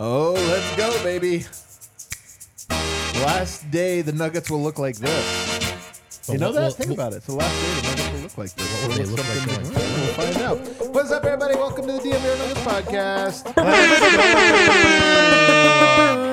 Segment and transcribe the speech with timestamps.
[0.00, 1.44] Oh, let's go, baby.
[3.24, 5.72] Last day, the Nuggets will look like this.
[6.26, 6.62] But you know what- that?
[6.62, 7.16] what- Think what- about it.
[7.16, 8.66] It's the last day the Nuggets will look like this.
[8.82, 9.46] What will they look like
[9.96, 10.58] We'll find out.
[10.94, 11.54] What's up, everybody?
[11.56, 13.44] Welcome to the DNVR Nuggets podcast.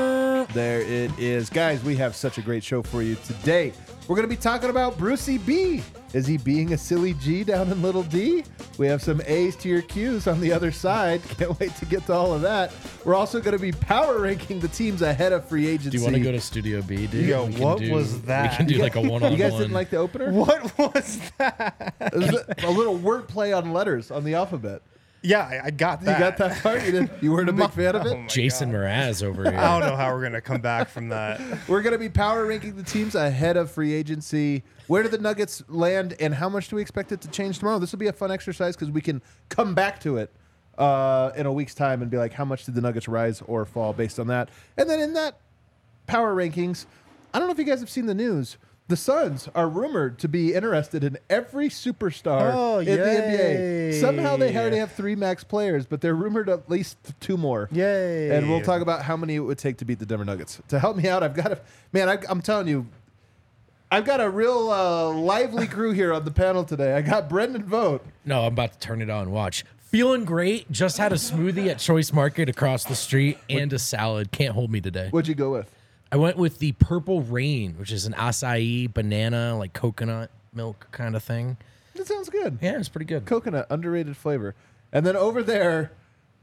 [0.56, 1.50] there it is.
[1.50, 3.74] Guys, we have such a great show for you today.
[4.08, 5.84] We're going to be talking about Brucey B.
[6.14, 8.46] Is he being a silly G down in Little D?
[8.78, 11.22] We have some A's to your Q's on the other side.
[11.38, 12.72] Can't wait to get to all of that.
[13.04, 15.90] We're also going to be power ranking the teams ahead of free agency.
[15.90, 17.26] Do you want to go to Studio B, dude?
[17.28, 18.52] Yo, what do- was that?
[18.52, 19.32] We can do like a one on one.
[19.34, 20.32] You guys didn't like the opener?
[20.32, 21.96] What was that?
[22.00, 24.82] It was a, a little wordplay on letters on the alphabet.
[25.26, 26.84] Yeah, I, I got You got that part?
[26.86, 28.18] You, didn't, you weren't a big fan of Oh it?
[28.22, 28.78] my Jason God.
[28.82, 29.60] Mraz over here.
[29.60, 31.42] I don't know how we're gonna come back from that.
[31.68, 34.64] We're going to be power ranking the teams ahead of free agency.
[34.88, 37.80] Where do the Nuggets land, and how much do we expect it to change tomorrow?
[37.80, 40.32] This will be a fun exercise because we can come back to it
[40.78, 43.66] uh, in a week's time and be like, how much did the Nuggets rise or
[43.66, 44.50] fall based on that?
[44.78, 45.40] And then in that
[46.08, 46.86] power rankings,
[47.34, 48.58] I don't know if you guys have seen the news.
[48.88, 54.00] The Suns are rumored to be interested in every superstar Oh, in the NBA.
[54.00, 57.68] Somehow they already have three max players, but they're rumored at least two more.
[57.72, 58.30] Yay.
[58.30, 60.62] And we'll talk about how many it would take to beat the Denver Nuggets.
[60.68, 61.60] To help me out, I've got a
[61.94, 62.10] man.
[62.10, 62.86] I, I'm telling you,
[63.92, 66.94] I've got a real uh, lively crew here on the panel today.
[66.94, 68.06] I got Brendan Vogt.
[68.24, 69.32] No, I'm about to turn it on.
[69.32, 69.66] Watch.
[69.80, 70.70] Feeling great.
[70.72, 74.32] Just had a smoothie at Choice Market across the street and a salad.
[74.32, 75.08] Can't hold me today.
[75.10, 75.72] What'd you go with?
[76.16, 81.14] I went with the Purple Rain, which is an acai banana, like coconut milk kind
[81.14, 81.58] of thing.
[81.94, 82.58] That sounds good.
[82.62, 83.26] Yeah, it's pretty good.
[83.26, 84.56] Coconut, underrated flavor.
[84.94, 85.92] And then over there,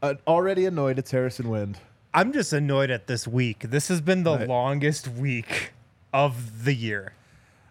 [0.02, 1.78] uh, already annoyed, it's Harrison Wind.
[2.12, 3.60] I'm just annoyed at this week.
[3.60, 4.46] This has been the Right.
[4.46, 5.72] longest week
[6.12, 7.14] of the year.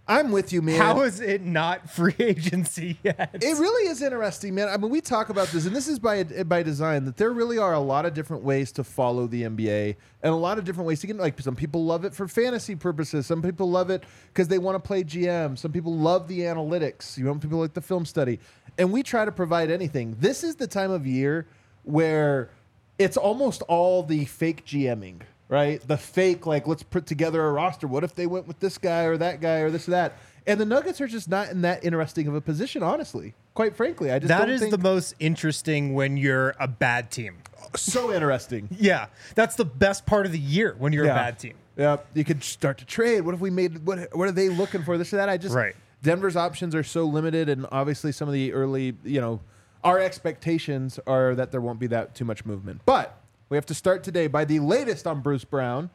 [0.07, 0.79] I'm with you, man.
[0.79, 3.29] How is it not free agency yet?
[3.34, 4.67] It really is interesting, man.
[4.67, 7.06] I mean, we talk about this, and this is by by design.
[7.06, 10.35] That there really are a lot of different ways to follow the NBA, and a
[10.35, 11.16] lot of different ways to get.
[11.17, 13.25] Like some people love it for fantasy purposes.
[13.25, 15.57] Some people love it because they want to play GM.
[15.57, 17.17] Some people love the analytics.
[17.17, 18.40] You know, people like the film study,
[18.78, 20.17] and we try to provide anything.
[20.19, 21.47] This is the time of year
[21.84, 22.50] where
[22.97, 25.85] it's almost all the fake GMing, right?
[25.88, 27.85] The fake, like, let's put together a roster.
[27.85, 30.13] What if they went with this guy or that guy or this or that?
[30.47, 33.35] And the Nuggets are just not in that interesting of a position, honestly.
[33.53, 37.38] Quite frankly, I just that is think the most interesting when you're a bad team.
[37.75, 38.67] so interesting.
[38.79, 41.11] Yeah, that's the best part of the year when you're Yeah.
[41.11, 41.53] a bad team.
[41.78, 43.22] Yeah, you could start to trade.
[43.22, 43.85] What if we made?
[43.85, 44.97] What What are they looking for?
[44.97, 45.29] This or that.
[45.29, 45.75] I just Right.
[46.01, 49.41] Denver's options are so limited, and obviously some of the early, you know,
[49.84, 52.81] our expectations are that there won't be that too much movement.
[52.85, 53.16] But
[53.51, 55.89] we have to start today by the latest on Bruce Brown,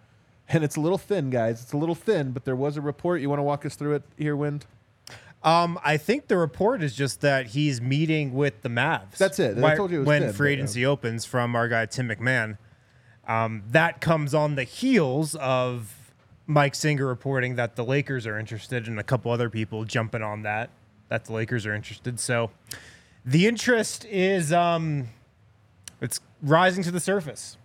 [0.47, 1.62] and it's a little thin, guys.
[1.62, 3.22] It's a little thin, but there was a report.
[3.22, 4.67] You want to walk us through it here, Wind?
[5.43, 9.16] Um, I think the report is just that he's meeting with the Mavs.
[9.16, 9.56] That's it.
[9.56, 10.56] I told you it was when thin, free but, yeah.
[10.59, 12.59] agency opens from our guy Tim McMahon.
[13.27, 16.12] Um, that comes on the heels of
[16.47, 20.43] Mike Singer reporting that the Lakers are interested, and a couple other people jumping on
[20.43, 20.69] that
[21.09, 22.21] that the Lakers are interested.
[22.21, 22.50] So
[23.25, 25.09] the interest is um,
[26.03, 27.56] it's rising to the surface.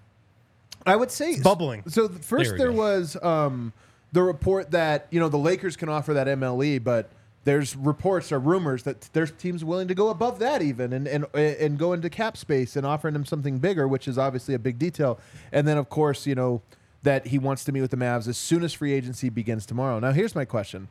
[0.86, 1.84] I would say bubbling.
[1.88, 2.78] So th- first There we there go.
[2.78, 3.74] was um,
[4.12, 7.10] the report that you know the Lakers can offer that MLE, but
[7.44, 11.26] there's reports or rumors that there's teams willing to go above that even and and
[11.36, 14.80] and go into cap space and offering him something bigger, which is obviously a big
[14.80, 15.20] detail.
[15.52, 16.62] And then of course you know
[17.04, 20.00] that he wants to meet with the Mavs as soon as free agency begins tomorrow.
[20.00, 20.88] Now here's my question.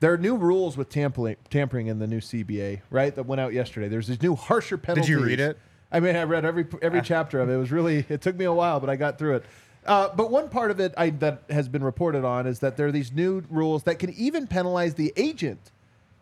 [0.00, 3.14] There are new rules with tampering, tampering in the new CBA, right?
[3.14, 3.86] That went out yesterday.
[3.88, 5.06] There's these new harsher penalties.
[5.06, 5.56] Did you read it?
[5.92, 7.52] I mean, I read every every chapter of it.
[7.52, 9.44] It was really it took me a while, but I got through it.
[9.84, 12.86] Uh, but one part of it I, that has been reported on is that there
[12.86, 15.72] are these new rules that can even penalize the agent.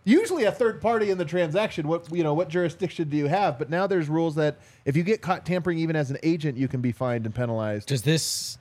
[0.03, 1.87] Usually, a third party in the transaction.
[1.87, 2.33] What you know?
[2.33, 3.59] What jurisdiction do you have?
[3.59, 4.57] But now there's rules that
[4.87, 7.89] if you get caught tampering, even as an agent, you can be fined and penalized.
[7.89, 8.57] Does this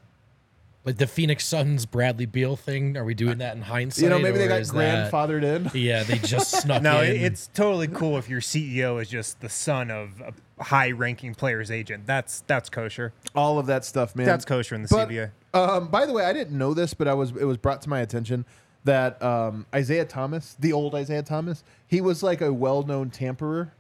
[0.84, 2.98] Like the Phoenix Suns Bradley Beal thing.
[2.98, 4.04] Are we doing that in hindsight?
[4.04, 5.72] You know, maybe they got is that- grandfathered in.
[5.74, 7.12] Yeah, they just snuck No, in.
[7.16, 11.72] it, it's totally cool if your CEO is just the son of a high-ranking player's
[11.72, 12.06] agent.
[12.06, 13.14] That's that's kosher.
[13.36, 14.26] All of that stuff, man.
[14.26, 15.32] That's kosher in the But, CBA.
[15.54, 17.90] Um, by the way, I didn't know this, but I was it was brought to
[17.90, 18.46] my attention
[18.84, 23.74] that um, Isiah Thomas, the old Isiah Thomas, he was like a well-known tamperer.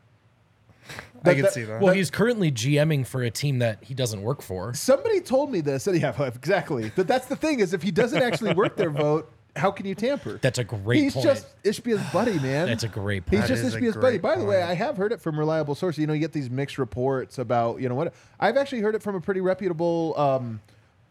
[1.23, 1.81] I can that- see that.
[1.81, 4.73] well, he's currently GMing for a team that he doesn't work for.
[4.73, 5.85] Somebody told me this.
[5.87, 6.91] And yeah, exactly.
[6.95, 9.96] But that's the thing is, if he doesn't actually work their Vogt, how can you
[9.96, 10.38] tamper?
[10.42, 11.25] That's a great He's point.
[11.25, 12.68] just Ishbia's buddy, man.
[12.68, 13.48] That's a great He's point.
[13.50, 14.18] just That is a Ishbia's buddy.
[14.18, 14.69] great By the way, point.
[14.69, 16.00] I have heard it from reliable sources.
[16.00, 18.13] You know, you get these mixed reports about, you know what?
[18.40, 20.62] I've actually heard it from a pretty reputable um,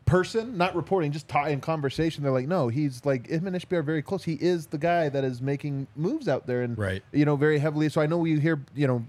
[0.07, 2.23] person, not reporting, just ta- in conversation.
[2.23, 4.25] They're like, no, he's like, him and Ishbia are very close.
[4.25, 7.03] He is the guy that is making moves out there and, Right.
[7.13, 7.89] you know, very heavily.
[7.91, 9.05] So I know you hear, you know,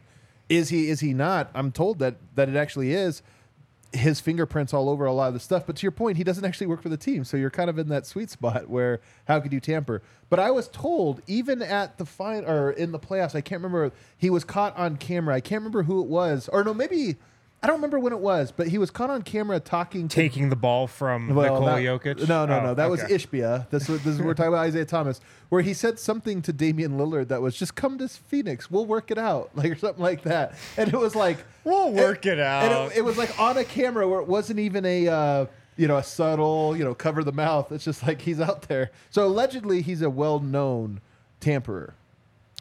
[0.50, 1.52] is he, is he not?
[1.54, 3.22] I'm told that, that it actually is
[3.94, 5.66] his fingerprints all over a lot of the stuff.
[5.66, 7.80] But to your point, he doesn't actually work for the team, so you're kind of
[7.80, 10.02] in that sweet spot where how could you tamper?
[10.30, 13.92] But I was told even at the fine or in the playoffs, I can't remember.
[14.18, 15.36] He was caught on camera.
[15.36, 17.18] I can't remember who it was, or no, maybe
[17.62, 18.52] I don't remember when it was.
[18.56, 22.28] But he was caught on camera talking to Taking the ball from Nikola that- Jokic.
[22.30, 22.74] No, no, Oh, no.
[22.74, 23.16] That was okay.
[23.16, 23.70] Ishbia.
[23.70, 25.20] This was this is we're talking about Isiah Thomas,
[25.50, 29.12] where he said something to Damian Lillard that was just come to Phoenix, we'll work
[29.12, 30.54] it out, like or something like that.
[30.78, 32.92] And it was like We'll work it and out.
[32.92, 35.46] it, it was like on a camera where it wasn't even a uh,
[35.76, 37.72] you know a subtle you know cover the mouth.
[37.74, 38.92] It's just like he's out there.
[39.10, 41.02] So allegedly he's a well-known
[41.42, 41.94] tamperer.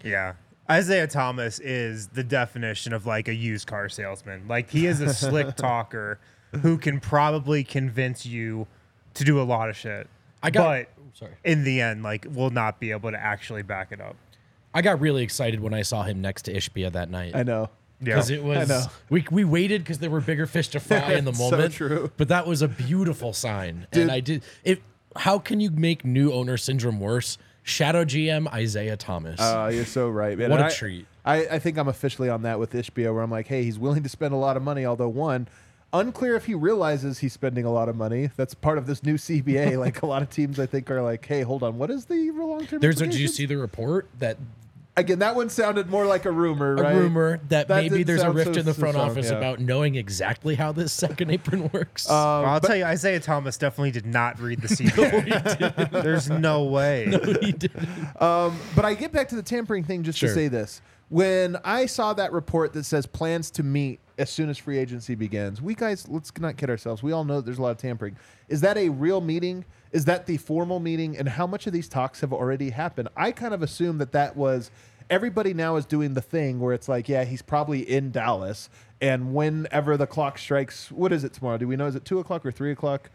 [0.02, 0.34] Yeah.
[0.70, 4.46] Isiah Thomas is the definition of like a used car salesman.
[4.48, 6.18] Like he is a slick talker
[6.62, 8.66] who can probably convince you
[9.14, 10.06] to do a lot of shit.
[10.42, 11.32] I got- but oh, sorry.
[11.44, 14.16] in the end, like will not be able to actually back it up.
[14.74, 17.34] I got really excited when I saw him next to Ishbia that night.
[17.34, 17.70] I know.
[18.00, 18.14] Yeah.
[18.14, 18.76] because it I know.
[18.76, 21.38] was we we waited because there were bigger fish to fry in the moment.
[21.38, 21.74] So moment.
[21.74, 22.12] true.
[22.16, 24.02] But that was a beautiful sign, Dude.
[24.02, 24.82] and I did it.
[25.16, 27.38] How can you make new owner syndrome worse?
[27.68, 29.38] Shadow GM Isiah Thomas.
[29.40, 30.50] Uh, you're so right, man.
[30.50, 31.06] What And a I- treat.
[31.24, 34.02] I, I think I'm officially on that with Ishbia, where I'm like, hey, he's willing
[34.02, 34.86] to spend a lot of money.
[34.86, 35.46] Although one,
[35.92, 38.30] unclear if he realizes he's spending a lot of money.
[38.36, 39.78] That's part of this new CBA.
[39.84, 42.30] like a lot of teams, I think, are like, hey, hold on, what is the
[42.30, 42.80] long term?
[42.80, 43.06] There's a.
[43.06, 44.38] Did you see the report that
[44.98, 46.94] Again, that one sounded more like a rumor, a right?
[46.96, 49.36] rumor that, maybe there's a rift so- in the front strong, office yeah.
[49.38, 52.08] about knowing exactly how this second apron works?
[52.10, 55.90] Um, Well, I'll but- tell you, Isiah Thomas definitely did not read the CBA.
[56.02, 57.06] There's no way.
[57.18, 57.88] No, he didn't.
[58.18, 60.80] But I get back to the tampering thing just to say this.
[61.10, 65.14] When I saw that report that says plans to meet as soon as free agency
[65.14, 67.02] begins, we guys, let's not kid ourselves.
[67.02, 68.16] We all know that there's a lot of tampering.
[68.48, 69.64] Is that a real meeting?
[69.90, 71.16] Is that the formal meeting?
[71.16, 73.08] And how much of these talks have already happened?
[73.16, 74.70] I kind of assume that that was
[75.10, 78.68] everybody now is doing the thing where it's like, yeah, he's probably in Dallas.
[79.00, 81.58] And whenever the clock strikes, what is it tomorrow?
[81.58, 81.86] Do we know?
[81.86, 83.10] Is it two o'clock or three o'clock?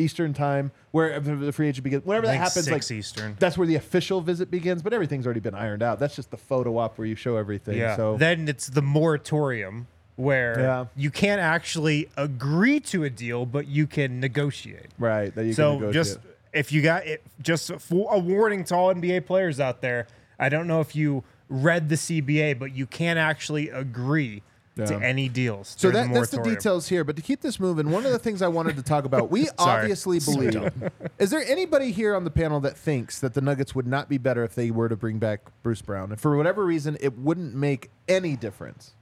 [0.00, 2.04] Eastern time, where the free agent begins.
[2.06, 3.34] Whenever that happens, like Eastern.
[3.40, 5.98] that's where the official visit begins, but everything's already been ironed out.
[5.98, 7.78] That's just the photo op where you show everything.
[7.78, 7.96] Yeah.
[7.96, 10.84] So Then it's the moratorium where Yeah.
[10.96, 14.86] you can't actually agree to a deal, but you can negotiate.
[15.00, 15.94] right, that you can so negotiate.
[15.94, 16.18] just
[16.52, 20.06] if you got it, just a warning to all NBA players out there.
[20.38, 24.42] I don't know if you read the CBA, but you can't actually agree
[24.76, 24.84] Yeah.
[24.86, 25.74] to any deals.
[25.76, 27.02] So during that, that's the details here.
[27.02, 29.48] But to keep this moving, one of the things I wanted to talk about, we
[29.58, 30.70] obviously believe.
[31.18, 34.18] is there anybody here on the panel that thinks that the Nuggets would not be
[34.18, 36.12] better if they were to bring back Bruce Brown?
[36.12, 38.94] And for whatever reason, it wouldn't make any difference.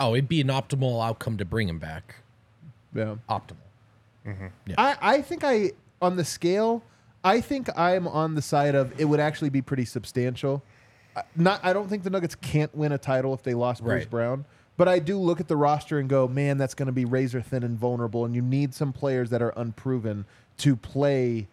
[0.00, 2.16] Oh, it'd be an optimal outcome to bring him back.
[2.94, 3.16] Yeah.
[3.28, 3.56] Optimal.
[4.26, 4.46] Mm-hmm.
[4.78, 6.82] I, I think I on the scale,
[7.24, 10.62] I think I'm on the side of it would actually be pretty substantial.
[11.36, 14.10] Not I don't think the Nuggets can't win a title if they lost Bruce Right.
[14.10, 14.44] Brown.
[14.76, 17.40] But I do look at the roster and go, man, that's going to be razor
[17.42, 20.24] thin and vulnerable, and you need some players that are unproven
[20.58, 21.48] to play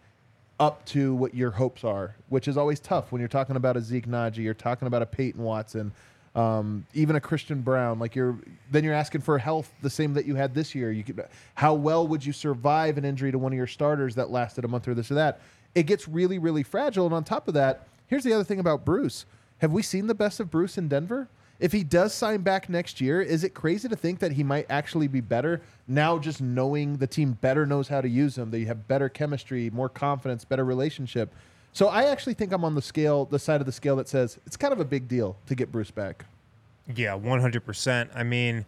[0.58, 3.80] up to what your hopes are, which is always tough when you're talking about a
[3.80, 5.92] Zeke Nnaji, you're talking about a Peyton Watson,
[6.34, 7.98] um, even a Christian Braun.
[7.98, 8.38] Like you're
[8.70, 10.92] then you're asking for health the same that you had this year.
[10.92, 11.24] You could,
[11.56, 14.68] how well would you survive an injury to one of your starters that lasted a
[14.68, 15.40] month or this or that?
[15.74, 17.06] It gets really really fragile.
[17.06, 19.26] And on top of that, here's the other thing about Bruce.
[19.58, 21.28] Have we seen the best of Bruce in Denver?
[21.58, 24.66] If he does sign back next year, is it crazy to think that he might
[24.68, 28.58] actually be better now just knowing the team better knows how to use him, that
[28.58, 31.32] you have better chemistry, more confidence, better relationship?
[31.72, 34.38] So I actually think I'm on the scale, the side of the scale that says
[34.46, 36.26] it's kind of a big deal to get Bruce back.
[36.94, 38.10] Yeah, one hundred percent.
[38.14, 38.66] I mean,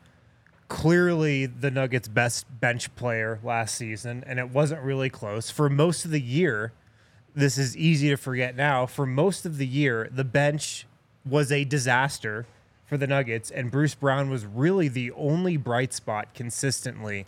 [0.68, 6.06] clearly the Nuggets' best bench player last season, and it wasn't really close for most
[6.06, 6.72] of the year.
[7.34, 8.86] This is easy to forget now.
[8.86, 10.86] For most of the year, the bench
[11.24, 12.46] was a disaster
[12.86, 17.26] for the Nuggets, and Bruce Brown was really the only bright spot consistently,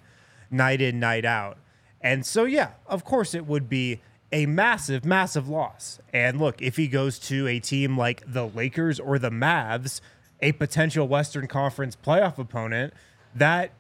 [0.50, 1.58] night in, night out.
[2.00, 4.00] And so, yeah, of course, it would be
[4.32, 5.98] a massive, massive loss.
[6.12, 10.00] And look, if he goes to a team like the Lakers or the Mavs,
[10.40, 12.94] a potential Western Conference playoff opponent,
[13.34, 13.72] that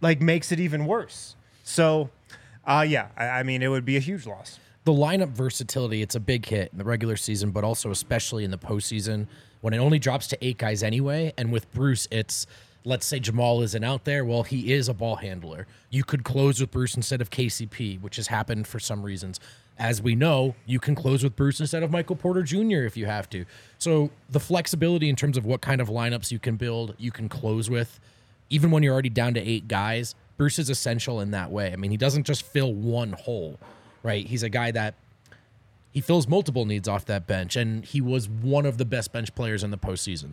[0.00, 1.34] like makes it even worse.
[1.64, 2.10] So,
[2.64, 4.60] uh, yeah, I, I mean, it would be a huge loss.
[4.86, 8.52] The lineup versatility, it's a big hit in the regular season, but also especially in
[8.52, 9.26] the postseason
[9.60, 11.32] when it only drops to eight guys anyway.
[11.36, 12.46] And with Bruce, it's
[12.84, 14.24] let's say Jamal isn't out there.
[14.24, 15.66] Well, he is a ball handler.
[15.90, 19.40] You could close with Bruce instead of KCP, which has happened for some reasons.
[19.76, 22.84] As we know, you can close with Bruce instead of Michael Porter Jr.
[22.84, 23.44] if you have to.
[23.78, 27.28] So the flexibility in terms of what kind of lineups you can build, you can
[27.28, 27.98] close with,
[28.50, 31.72] even when you're already down to eight guys, Bruce is essential in that way.
[31.72, 33.58] I mean, he doesn't just fill one hole,
[34.02, 34.26] right?
[34.26, 34.94] He's a guy that
[35.90, 39.34] he fills multiple needs off that bench, and he was one of the best bench
[39.34, 40.32] players in the postseason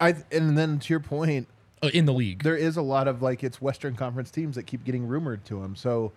[0.00, 1.48] I and then to your point,
[1.82, 2.42] uh, in the league.
[2.42, 5.62] there is a lot of like it's Western Conference teams that keep getting rumored to
[5.62, 5.74] him.
[5.74, 6.12] So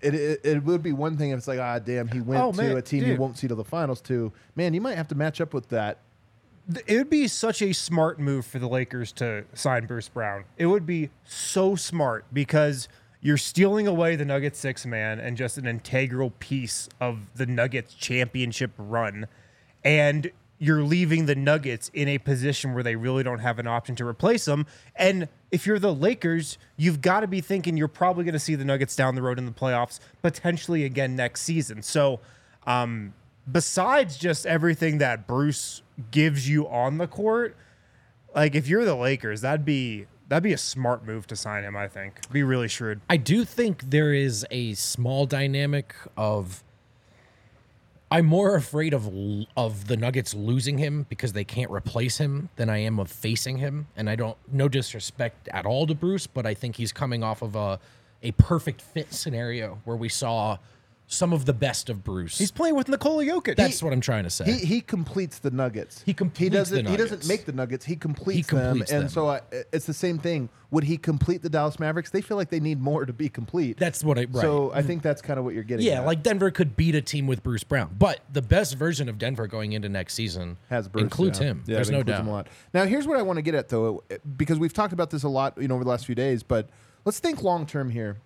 [0.00, 2.52] it it, it would be one thing if it's like ah damn he went Oh,
[2.52, 3.18] to man, a team he dude.
[3.18, 4.32] won't see to the finals to.
[4.54, 5.98] Man, you might have to match up with that.
[6.72, 10.44] Th- It would be such a smart move for the Lakers to sign Bruce Brown.
[10.58, 12.88] It would be so smart because
[13.28, 17.92] you're stealing away the Nuggets six man and just an integral piece of the Nuggets
[17.92, 19.26] championship run.
[19.84, 23.94] And you're leaving the Nuggets in a position where they really don't have an option
[23.96, 24.64] to replace them.
[24.96, 28.54] And if you're the Lakers, you've got to be thinking you're probably going to see
[28.54, 31.82] the Nuggets down the road in the playoffs, potentially again next season.
[31.82, 32.20] So,
[32.66, 33.12] um,
[33.52, 37.58] besides just everything that Bruce gives you on the court,
[38.34, 41.76] like if you're the Lakers, that'd be that'd be a smart move to sign him.
[41.76, 43.00] I think be really shrewd.
[43.08, 46.62] I do think there is a small dynamic of.
[48.10, 49.10] I'm more afraid of
[49.54, 53.58] of the Nuggets losing him because they can't replace him than I am of facing
[53.58, 53.88] him.
[53.96, 57.42] And I don't no disrespect at all to Bruce, but I think he's coming off
[57.42, 57.78] of a
[58.22, 60.58] a perfect fit scenario where we saw
[61.10, 62.36] some of the best of Bruce.
[62.36, 63.56] He's playing with Nikola Jokic.
[63.56, 64.44] That's what I'm trying to say.
[64.44, 66.02] He he completes the Nuggets.
[66.04, 66.84] He completes He doesn't.
[66.84, 67.86] the He doesn't make the Nuggets.
[67.86, 68.98] He completes, completes them.
[68.98, 69.04] them.
[69.06, 69.40] And so I,
[69.72, 70.50] it's the same thing.
[70.70, 72.10] Would he complete the Dallas Mavericks?
[72.10, 73.78] They feel like they need more to be complete.
[73.78, 74.42] That's what I right.
[74.42, 75.86] So I think that's kind of what you're getting.
[75.86, 76.06] Yeah, at.
[76.06, 79.46] like Denver could beat a team with Bruce Brown, but the best version of Denver
[79.46, 81.46] going into next season has Bruce, includes yeah.
[81.46, 81.64] him.
[81.66, 82.24] Yeah, There's it no includes doubt.
[82.24, 82.48] him a lot.
[82.74, 84.04] Now, here's what I want to get at though,
[84.36, 86.42] because we've talked about this a lot, you know, over the last few days.
[86.42, 86.68] But
[87.06, 88.18] let's think long term here,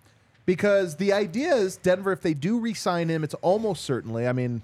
[0.45, 4.27] because the idea is Denver, if they do re-sign him, it's almost certainly.
[4.27, 4.61] I mean,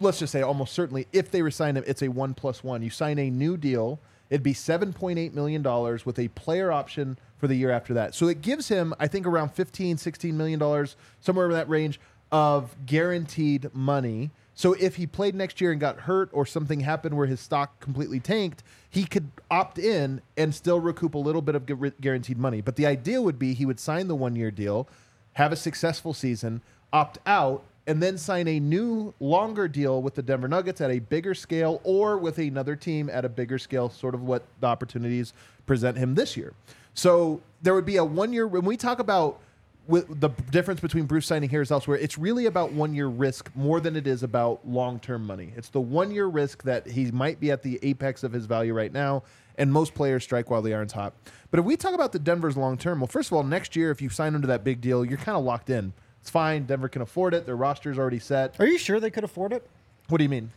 [0.00, 2.82] let's just say almost certainly, if they resign him, it's a one plus one.
[2.82, 3.98] You sign a new deal.
[4.30, 7.94] It'd be seven point eight million dollars with a player option for the year after
[7.94, 8.14] that.
[8.14, 12.00] So it gives him, I think, around 15, 16 million dollars, somewhere in that range
[12.32, 14.30] of guaranteed money.
[14.56, 17.78] So if he played next year and got hurt or something happened where his stock
[17.78, 22.38] completely tanked, he could opt in and still recoup a little bit of gu- guaranteed
[22.38, 22.62] money.
[22.62, 24.88] But the idea would be he would sign the one year deal,
[25.34, 30.22] have a successful season, opt out, and then sign a new longer deal with the
[30.22, 34.14] Denver Nuggets at a bigger scale or with another team at a bigger scale, sort
[34.14, 35.34] of what the opportunities
[35.66, 36.54] present him this year.
[36.94, 39.38] So there would be a one year when we talk about
[39.88, 41.96] with the difference between Bruce signing here is elsewhere.
[41.98, 45.52] It's really about one year risk more than it is about long term money.
[45.56, 48.74] It's the one year risk that he might be at the apex of his value
[48.74, 49.22] right now,
[49.58, 51.12] and most players strike while the iron's hot.
[51.50, 53.90] But if we talk about the Denver's long term, well, first of all, next year
[53.90, 55.92] if you sign into that big deal, you're kind of locked in.
[56.20, 56.64] It's fine.
[56.64, 57.46] Denver can afford it.
[57.46, 58.58] Their roster's already set.
[58.58, 59.64] Are you sure they could afford it?
[60.08, 60.50] What do you mean?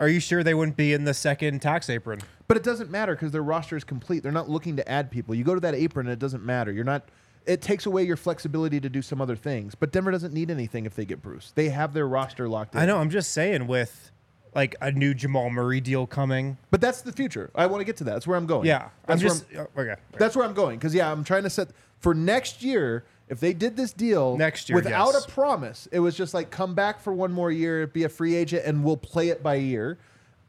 [0.00, 2.20] Are you sure they wouldn't be in the second tax apron?
[2.48, 4.24] But it doesn't matter because their roster is complete.
[4.24, 5.34] They're not looking to add people.
[5.34, 6.72] You go to that apron and it doesn't matter.
[6.72, 7.08] You're not.
[7.46, 9.74] It takes away your flexibility to do some other things.
[9.74, 11.52] But Denver doesn't need anything if they get Bruce.
[11.54, 12.80] They have their roster locked in.
[12.80, 12.98] I know.
[12.98, 14.10] I'm just saying with
[14.54, 16.56] like a new Jamal Murray deal coming.
[16.70, 17.50] But that's the future.
[17.54, 18.12] I want to get to that.
[18.12, 18.66] That's where I'm going.
[18.66, 19.44] Yeah, I'm That's where just
[19.76, 20.00] oh, okay.
[20.18, 21.68] That's where I'm going because yeah, I'm trying to set
[22.00, 23.04] for next year.
[23.26, 25.24] If they did this deal Next year, without yes.
[25.24, 28.34] a promise, it was just like come back for one more year, be a free
[28.34, 29.98] agent, and we'll play it by year.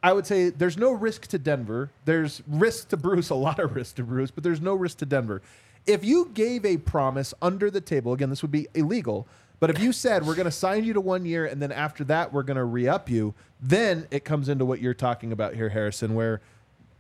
[0.04, 1.90] I would say there's no risk to Denver.
[2.04, 5.06] There's risk to Bruce, a lot of risk to Bruce, but there's no risk to
[5.06, 5.42] Denver.
[5.86, 9.28] If you gave a promise under the table, again, this would be illegal.
[9.60, 12.04] But if you said we're going to sign you to one year and then after
[12.06, 15.56] that we're going to re up you, then it comes into what you're talking about
[15.56, 16.42] here, Harrison, where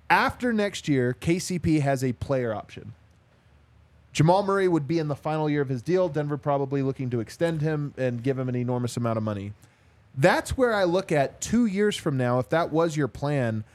[0.10, 2.94] after next year, KCP has a player option.
[4.14, 6.08] Jamal Murray would be in the final year of his deal.
[6.08, 9.52] Denver probably looking to extend him and give him an enormous amount of money.
[10.18, 13.66] That's where I look at two years from now, if that was your plan,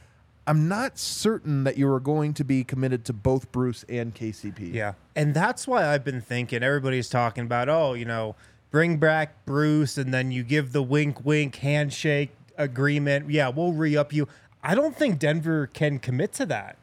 [0.47, 4.73] I'm not certain that you are going to be committed to both Bruce and KCP.
[4.73, 4.93] Yeah.
[5.15, 8.35] And that's why I've been thinking everybody's talking about, oh, you know,
[8.71, 13.29] bring back Bruce and then you give the wink wink handshake agreement.
[13.29, 14.27] Yeah, we'll re up you.
[14.63, 16.77] I don't think Denver can commit to that.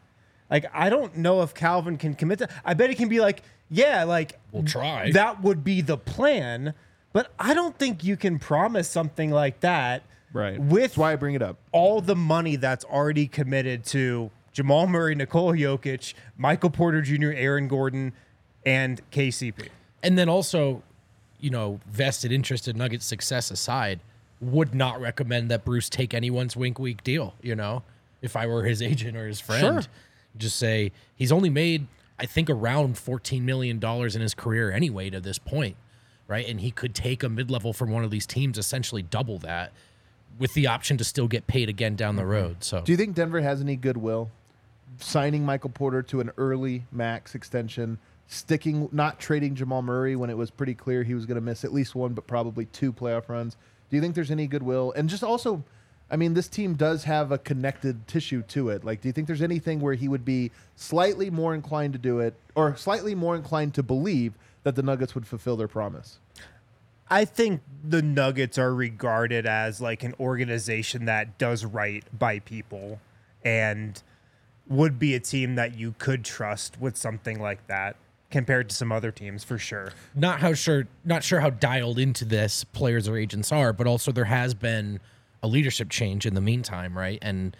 [0.50, 3.42] Like, I don't know if Calvin can commit to I bet it can be like,
[3.70, 5.10] yeah, like We'll try.
[5.12, 6.74] That would be the plan,
[7.12, 10.02] but I don't think you can promise something like that.
[10.32, 10.60] Right.
[10.60, 11.56] With That's why I bring it up.
[11.72, 17.68] all the money that's already committed to Jamal Murray, Nikola Jokic, Michael Porter Jr., Aaron
[17.68, 18.12] Gordon,
[18.66, 19.68] and KCP.
[20.02, 20.82] And then also,
[21.40, 24.00] you know, vested interest in Nuggets success aside,
[24.40, 27.82] would not recommend that Bruce take anyone's wink week deal, you know,
[28.22, 29.82] if I were his agent or his friend.
[29.84, 29.92] Sure.
[30.36, 31.86] Just say he's only made,
[32.18, 35.76] I think, around $14 million in his career anyway to this point,
[36.28, 36.48] right?
[36.48, 39.72] And he could take a mid level from one of these teams, essentially double that,
[40.38, 42.30] with the option to still get paid again down the mm-hmm.
[42.30, 42.64] road.
[42.64, 44.30] So Do you think Denver has any goodwill
[45.00, 50.36] signing Michael Porter to an early max extension, sticking, not trading Jamal Murray when it
[50.36, 53.28] was pretty clear he was going to miss at least one, but probably two playoff
[53.28, 53.56] runs?
[53.90, 54.92] Do you think there's any goodwill?
[54.96, 55.64] And just also,
[56.10, 58.84] I mean, this team does have a connected tissue to it.
[58.84, 62.18] Like, do you think there's anything where he would be slightly more inclined to do
[62.20, 66.18] it or slightly more inclined to believe that the Nuggets would fulfill their promise?
[67.10, 73.00] I think the Nuggets are regarded as like an organization that does right by people
[73.44, 74.02] and
[74.68, 77.96] would be a team that you could trust with something like that
[78.30, 79.92] compared to some other teams for sure.
[80.14, 84.12] not how sure not sure how dialed into this players or agents are, but also
[84.12, 85.00] there has been
[85.42, 87.18] a leadership change in the meantime, right?
[87.22, 87.56] And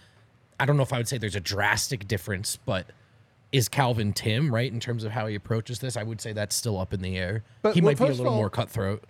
[0.60, 2.86] I don't know if I would say there's a drastic difference, but
[3.52, 5.96] is Calvin Tim right in terms of how he approaches this?
[5.96, 7.44] I would say that's still up in the air.
[7.62, 9.04] But, he well, might be a little all- more cutthroat.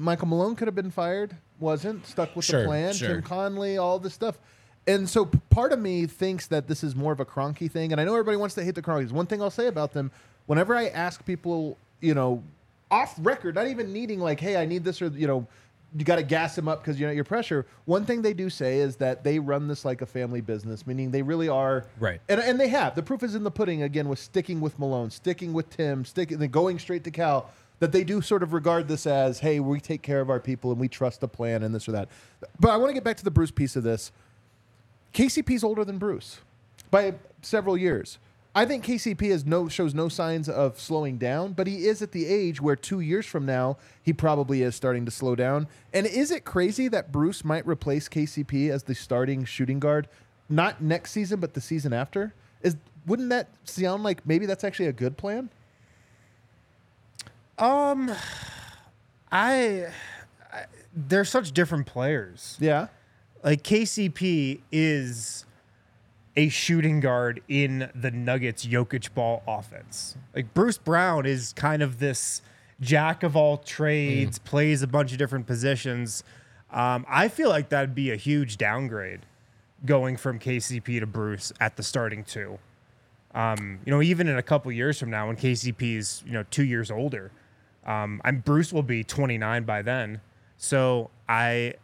[0.00, 2.94] Michael Malone could have been fired, wasn't stuck with Sure, the plan.
[2.94, 3.08] sure.
[3.08, 4.38] Tim Connelly, all this stuff.
[4.86, 7.92] And so part of me thinks that this is more of a Kroenke thing.
[7.92, 9.12] And I know everybody wants to hate the Kroenkes.
[9.12, 10.10] One thing I'll say about them,
[10.46, 12.42] whenever I ask people, you know,
[12.90, 15.46] off record, not even needing like, hey, I need this or, you know,
[15.94, 17.66] you got to gas them up because you know your pressure.
[17.84, 21.10] One thing they do say is that they run this like a family business, meaning
[21.10, 22.20] they really are Right.
[22.28, 22.94] and, and they have.
[22.94, 26.38] The proof is in the pudding again with sticking with Malone, sticking with Tim, sticking
[26.38, 27.50] then going straight to Cal.
[27.80, 30.70] That they do sort of regard this as, hey, we take care of our people
[30.70, 32.08] and we trust the plan and this or that.
[32.58, 34.12] But I want to get back to the Bruce piece of this.
[35.14, 36.40] KCP's older than Bruce
[36.90, 38.18] by several years.
[38.52, 42.10] I think KCP has no shows no signs of slowing down, but he is at
[42.10, 45.68] the age where two years from now he probably is starting to slow down.
[45.92, 50.08] And is it crazy that Bruce might replace KCP as the starting shooting guard,
[50.48, 52.34] not next season but the season after?
[52.62, 55.48] Is wouldn't that sound like maybe that's actually a good plan?
[57.60, 58.10] Um
[59.30, 59.86] I,
[60.52, 62.56] I they're such different players.
[62.60, 62.88] Yeah.
[63.42, 65.44] Like KCP is
[66.36, 70.16] a shooting guard in the Nuggets Jokic ball offense.
[70.34, 72.42] Like Bruce Brown is kind of this
[72.80, 76.24] jack of all trades, plays a bunch of different positions.
[76.72, 79.20] Um, I feel like that'd be a huge downgrade
[79.84, 82.58] going from KCP to Bruce at the starting two.
[83.34, 86.44] Um, you know, even in a couple years from now, when KCP is you know
[86.50, 87.30] two years older,
[87.86, 90.20] um, I'm Bruce will be 29 by then.
[90.56, 91.74] So I,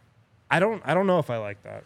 [0.51, 1.83] I don't, I don't know if I like that.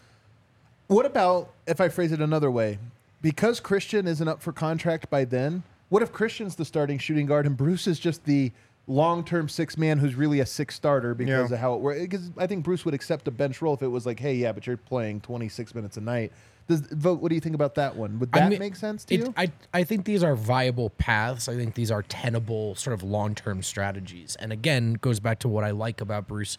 [0.87, 2.77] What about if I phrase it another way?
[3.21, 7.45] Because Christian isn't up for contract by then, what if Christian's the starting shooting guard
[7.45, 8.51] and Bruce is just the
[8.87, 11.55] long-term six man who's really a six starter because Yeah.
[11.55, 12.01] of how it works?
[12.01, 14.51] Because I think Bruce would accept a bench role if it was like, hey, yeah,
[14.51, 16.31] but you're playing 26 minutes a night.
[16.67, 17.21] Does Vogt?
[17.21, 18.19] What do you think about that one?
[18.19, 19.33] Would I that mean, make sense to it- you?
[19.35, 21.49] I, I think these are viable paths.
[21.49, 24.35] I think these are tenable sort of long term strategies.
[24.37, 26.57] And again, goes back to what I like about Bruce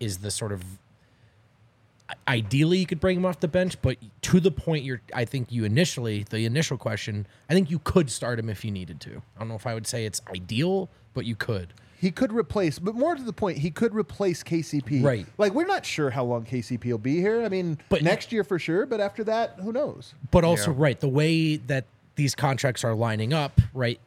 [0.00, 0.62] is the sort of
[2.26, 5.52] ideally you could bring him off the bench, but to the point you're I think
[5.52, 9.22] you initially the initial question, I think you could start him if you needed to.
[9.36, 11.74] I don't know if I would say it's ideal, but you could.
[12.00, 15.02] He could replace, but more to the point, he could replace KCP.
[15.02, 15.26] Right.
[15.36, 17.42] Like we're not sure how long KCP will be here.
[17.42, 20.14] I mean, But- next year for sure, but after that, who knows?
[20.30, 23.98] But also, right, the way that these contracts are lining up, right,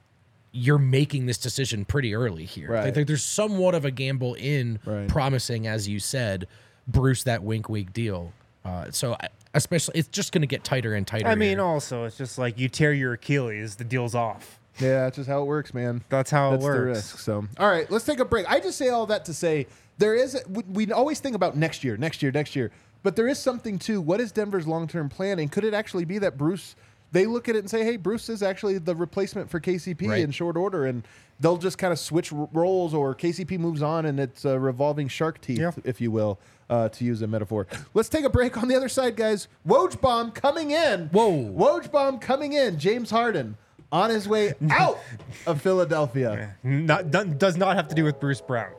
[0.54, 2.72] you're making this decision pretty early here.
[2.72, 2.96] Right.
[2.96, 5.08] Like, there's somewhat of a gamble in Right.
[5.08, 6.48] promising, as you said,
[6.88, 8.34] Bruce that wink week deal.
[8.66, 11.28] Uh, so, I- especially, it's just going to get tighter and tighter.
[11.28, 11.62] I mean, here.
[11.62, 14.60] also it's just like you tear your Achilles, the deal's off.
[14.80, 16.04] Yeah, that's just how it works, man.
[16.10, 16.98] That's how That's it the works.
[16.98, 17.20] risk.
[17.20, 18.50] So, all right, let's take a break.
[18.50, 20.36] I just say all that to say there is.
[20.36, 22.72] A, we, we always think about next year, next year, next year,
[23.04, 25.50] but there is something to what is Denver's long term planning?
[25.50, 26.76] Could it actually be that Bruce?
[27.14, 30.22] They look at it and say, "Hey, Bruce is actually the replacement for KCP Right.
[30.22, 31.04] in short order," and
[31.42, 35.42] they'll just kind of switch roles, or KCP moves on, and it's a revolving shark
[35.42, 35.72] teeth, Yeah.
[35.84, 37.68] if you will, uh, to use a metaphor.
[37.94, 38.56] Let's take a break.
[38.58, 41.10] On the other side, guys, Woj bomb coming in.
[41.12, 41.34] Whoa.
[41.54, 42.80] Woj bomb coming in.
[42.80, 43.58] James Harden
[43.92, 45.00] on his way out
[45.48, 46.56] of Philadelphia.
[46.64, 48.72] Not, do- does not have to do with Bruce Brown.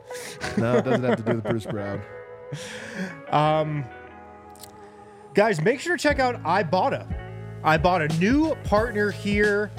[0.57, 2.01] No, it doesn't have to do with Bruce Brown.
[3.31, 3.83] Um,
[5.33, 7.07] Guys, make sure to check out Ibotta.
[7.63, 9.71] I bought a new partner here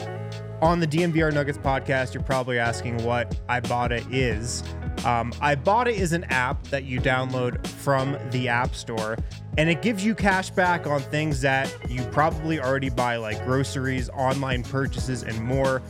[0.60, 4.64] on the DNVR Nuggets podcast, you're probably asking what Ibotta is.
[5.04, 9.18] Um, Ibotta is an app that you download from the App Store,
[9.58, 14.08] and it gives you cash back on things that you probably already buy, like groceries,
[14.10, 15.82] online purchases, and more.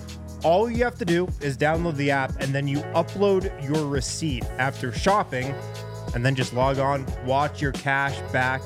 [0.42, 4.44] All you have to do is download the app, and then you upload your receipt
[4.58, 5.54] after shopping,
[6.14, 8.62] and then just log on, watch your cash back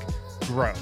[0.47, 0.73] grow.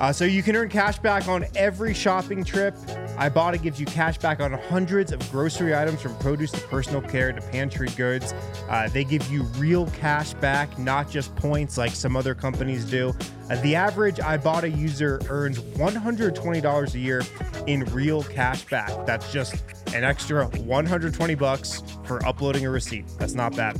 [0.00, 2.74] Uh, so you can earn cash back on every shopping trip.
[3.20, 7.30] Ibotta gives you cash back on hundreds of grocery items from produce to personal care
[7.32, 8.32] to pantry goods.
[8.70, 13.14] Uh, they give you real cash back, not just points like some other companies do.
[13.50, 17.22] Uh, the average Ibotta user earns $120 a year
[17.66, 18.90] in real cash back.
[19.04, 19.54] That's just
[19.94, 23.04] an extra 120 bucks for uploading a receipt.
[23.18, 23.78] That's not bad.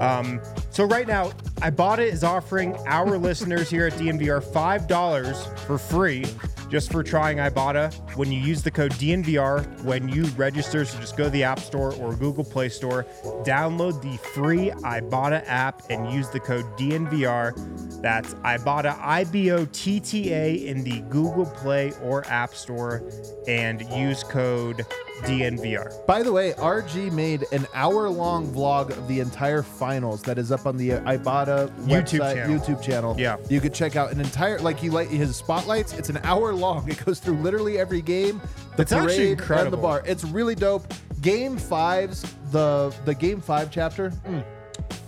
[0.00, 6.24] Um, so right now, Ibotta is offering our listeners here at five dollars for free
[6.70, 10.84] just for trying Ibotta when you use the code DNVR when you register.
[10.84, 13.04] So just go to the App Store or Google Play Store,
[13.44, 18.00] download the free Ibotta app, and use the code DNVR.
[18.00, 23.02] That's Ibotta I B O T T A in the Google Play or App Store,
[23.48, 24.86] and use code
[25.22, 26.06] DNVR.
[26.06, 30.66] By the way, RG made an hour-long vlog of the entire finals that is up
[30.66, 32.58] on the Ibotta YouTube website, channel.
[32.58, 33.16] YouTube channel.
[33.18, 33.36] Yeah.
[33.48, 35.92] you could check out an entire like he like his spotlights.
[35.94, 36.88] It's an hour long.
[36.90, 38.40] It goes through literally every game.
[38.76, 40.02] The It's actually parade and the bar.
[40.06, 40.92] It's really dope.
[41.20, 44.42] Game fives, the the game five chapter, mm,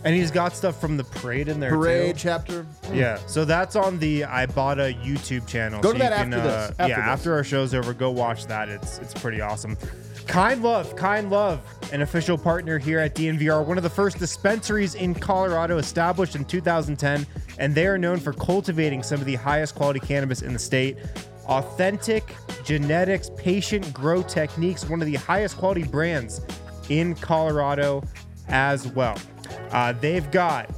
[0.05, 2.23] And he's got stuff from the parade in there parade too.
[2.23, 2.64] chapter.
[2.83, 2.97] mm.
[2.97, 5.81] Yeah, so that's on the Ibotta YouTube channel.
[5.81, 7.07] Go so to you that can, after this, uh, after yeah, this.
[7.07, 8.68] after our show's over, go watch that.
[8.68, 9.77] It's it's pretty awesome.
[10.27, 11.61] Kind Love, Kind Love,
[11.92, 16.45] an official partner here at DNVR, one of the first dispensaries in Colorado established in
[16.45, 17.27] 2010,
[17.59, 20.97] and they are known for cultivating some of the highest quality cannabis in the state.
[21.47, 26.40] Authentic genetics, patient grow techniques, one of the highest quality brands
[26.88, 28.03] in Colorado
[28.49, 29.18] as well.
[29.70, 30.70] Uh, they've got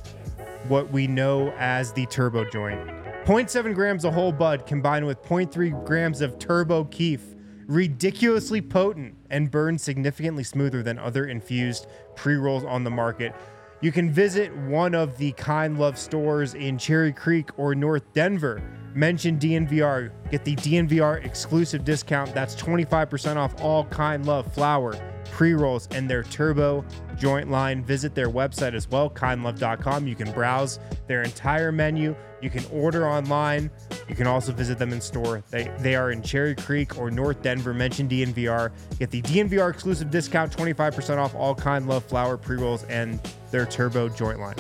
[0.68, 2.80] what we know as the turbo joint.
[3.24, 7.22] 0.7 grams of whole bud combined with 0.3 grams of turbo keef.
[7.66, 13.34] Ridiculously potent and burns significantly smoother than other infused pre rolls on the market.
[13.80, 18.62] You can visit one of the Kind Love stores in Cherry Creek or North Denver.
[18.94, 22.32] Mention DNVR, get the DNVR exclusive discount.
[22.32, 24.94] That's 25% off all Kind Love flour,
[25.34, 26.84] pre rolls, and their turbo
[27.18, 27.84] joint line.
[27.84, 30.06] Visit their website as well, kindlove.com.
[30.06, 32.14] You can browse their entire menu.
[32.40, 33.68] You can order online.
[34.08, 35.42] You can also visit them in store.
[35.50, 37.74] They, they are in Cherry Creek or North Denver.
[37.74, 38.70] Mention DNVR.
[39.00, 43.20] Get the DNVR exclusive discount 25% off all Kind Love flour, pre rolls, and
[43.50, 44.56] their turbo joint line.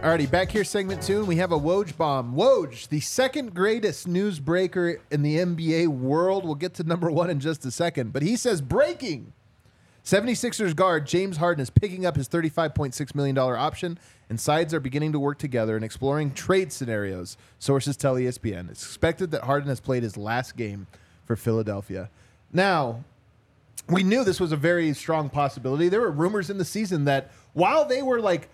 [0.00, 2.36] Alrighty, back here, segment two, we have a Woj bomb.
[2.36, 6.44] Woj, the second greatest newsbreaker in the NBA world.
[6.44, 9.32] We'll get to number one in just a second, but he says breaking.
[10.08, 13.98] 76ers guard James Harden is picking up his $35.6 million option,
[14.30, 18.70] and sides are beginning to work together and exploring trade scenarios, sources tell ESPN.
[18.70, 20.86] It's expected that Harden has played his last game
[21.26, 22.08] for Philadelphia.
[22.50, 23.04] Now,
[23.90, 25.90] we knew this was a very strong possibility.
[25.90, 28.48] There were rumors in the season that while they were like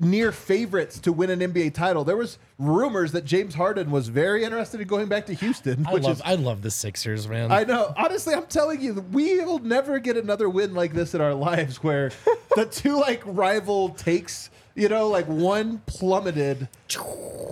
[0.00, 4.42] near favorites to win an NBA title, there was rumors that James Harden was very
[4.42, 7.52] interested in going back to Houston, I which love is I love the Sixers, man.
[7.52, 7.92] I know.
[7.96, 11.82] Honestly, I'm telling you, we will never get another win like this in our lives
[11.82, 12.10] where
[12.56, 16.68] the two like rival takes, you know, like one plummeted,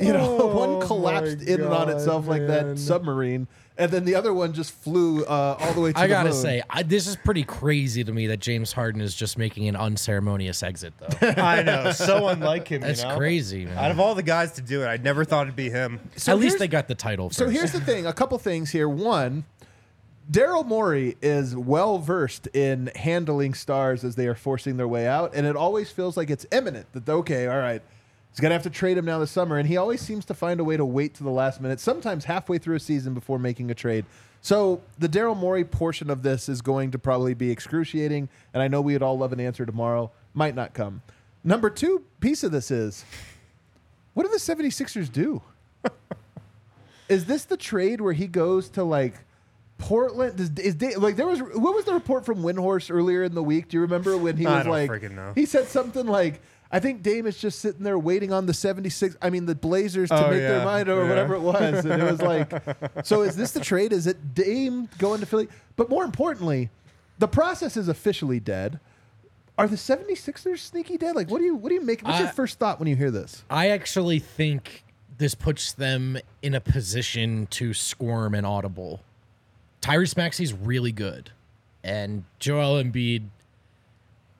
[0.00, 3.46] you know, one oh collapsed in and on itself like that submarine,
[3.78, 6.30] and then the other one just flew uh, all the way to I the gotta
[6.30, 6.38] moon.
[6.38, 9.76] say, I, this is pretty crazy to me that James Harden is just making an
[9.76, 11.28] unceremonious exit, though.
[11.36, 12.82] I know, so unlike him.
[12.82, 13.16] That's you know?
[13.16, 13.78] crazy, man.
[13.78, 16.00] Out of all the guys to do it, I never thought it'd be him.
[16.16, 17.30] So At least they got the title.
[17.30, 18.88] So here's the thing: a couple things here.
[18.88, 19.44] One,
[20.30, 25.34] Daryl Morey is well versed in handling stars as they are forcing their way out,
[25.34, 27.82] and it always feels like it's imminent that okay, all right,
[28.30, 30.60] he's gonna have to trade him now this summer, and he always seems to find
[30.60, 33.70] a way to wait to the last minute, sometimes halfway through a season before making
[33.70, 34.04] a trade.
[34.40, 38.68] So the Daryl Morey portion of this is going to probably be excruciating, and I
[38.68, 40.12] know we would all love an answer tomorrow.
[40.34, 41.02] Might not come.
[41.42, 43.04] Number two piece of this is
[44.14, 45.42] what do the 76ers do?
[47.08, 49.14] is this the trade where he goes to like
[49.78, 50.36] Portland?
[50.36, 53.42] Does, is Da- like there was what was the report from Windhorst earlier in the
[53.42, 53.68] week?
[53.68, 55.32] Do you remember when he I was don't like freaking know.
[55.34, 59.16] he said something like I think Dame is just sitting there waiting on the 76
[59.22, 61.08] I mean the Blazers to Oh, make their mind or Yeah.
[61.08, 62.52] whatever it was and it was like
[63.06, 66.70] so is this the trade is it Dame going to Philly but more importantly
[67.18, 68.80] the process is officially dead
[69.56, 72.28] are the 76ers sneaky dead like what do you what do you make what's your
[72.28, 74.84] first thought when you hear this I actually think
[75.16, 79.00] this puts them in a position to squirm and audible.
[79.82, 81.32] Tyrese Maxey's really good.
[81.82, 83.24] And Joel Embiid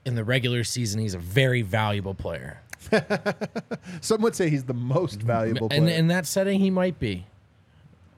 [0.09, 2.61] in the regular season, he's a very valuable player.
[4.01, 5.81] Some would say he's the most valuable player.
[5.81, 7.27] And in that setting, he might be.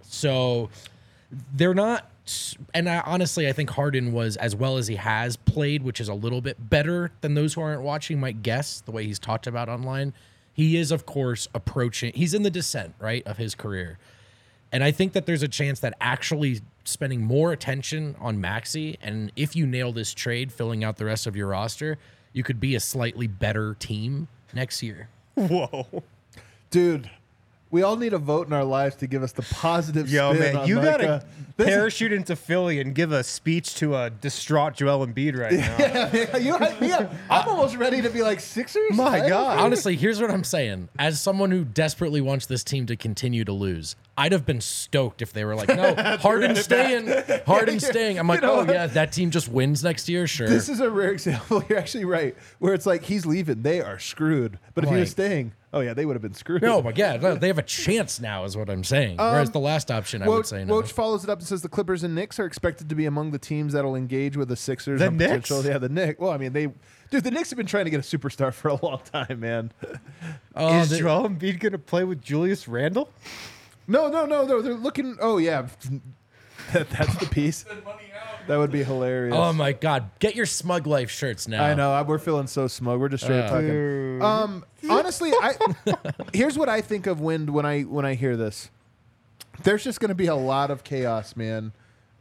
[0.03, 0.71] So
[1.53, 2.09] they're not.
[2.75, 6.09] And I, honestly, I think Harden was as well as he has played, which is
[6.09, 8.81] a little bit better than those who aren't watching might guess.
[8.81, 10.13] The way he's talked about online,
[10.53, 12.13] he is of course approaching.
[12.15, 13.99] He's in the descent right of his career,
[14.73, 19.33] and I think that there's a chance that actually spending more attention on Maxey, and
[19.37, 21.99] if you nail this trade, filling out the rest of your roster,
[22.33, 25.09] you could be a slightly better team next year.
[25.35, 25.87] Whoa.
[26.71, 27.11] Dude,
[27.71, 30.43] we all need a Vogt in our lives to give us the positive Yo, spin
[30.55, 31.25] man, on you like gotta a-
[31.57, 35.77] this parachute into Philly and give a speech to a distraught Joel Embiid right now.
[35.79, 36.57] Yeah, you,
[36.87, 38.93] yeah, I'm almost ready to be like Sixers.
[38.97, 39.59] My I God.
[39.59, 40.89] Honestly, here's what I'm saying.
[40.99, 45.21] As someone who desperately wants this team to continue to lose, I'd have been stoked
[45.23, 47.09] if they were like, no, Harden's staying.
[47.47, 48.19] Harden's staying.
[48.19, 48.69] I'm like, You know oh, what?
[48.75, 50.27] yeah, that team just wins next year.
[50.27, 50.49] Sure.
[50.49, 51.63] This is a rare example.
[51.69, 52.35] You're actually right.
[52.59, 54.59] Where it's like he's leaving, they are screwed.
[54.75, 56.63] But if he was Like- staying, oh yeah, they would have been screwed.
[56.63, 59.21] no, but yeah, no, they have a chance now, is what I'm saying.
[59.21, 60.75] Um, Whereas the last option, I would say no.
[60.83, 63.31] Woj follows it up and says the Clippers and Knicks are expected to be among
[63.31, 65.01] the teams that'll engage with the Sixers.
[65.01, 65.49] The on Knicks?
[65.49, 66.19] potential- Yeah, the Knicks.
[66.21, 66.67] Well, I mean, they,
[67.11, 69.73] dude, the Knicks have been trying to get a superstar for a long time, man.
[70.55, 73.11] Oh, Is the- Joel Embiid going to play with Julius Randle?
[73.87, 74.63] No, no, no, no.
[74.63, 75.17] They're looking.
[75.21, 75.67] Oh yeah,
[76.73, 77.65] that, that's the piece.
[78.47, 79.35] That would be hilarious.
[79.37, 81.63] oh my God, get your Smug Life shirts now.
[81.65, 81.93] I know.
[81.93, 82.99] I- We're feeling so smug.
[82.99, 83.49] We're just straight Uh.
[83.51, 84.23] talking.
[84.23, 85.55] Um, honestly, I
[86.33, 88.71] here's what I think of wind when I when I hear this.
[89.63, 91.73] There's just going to be a lot of chaos, man.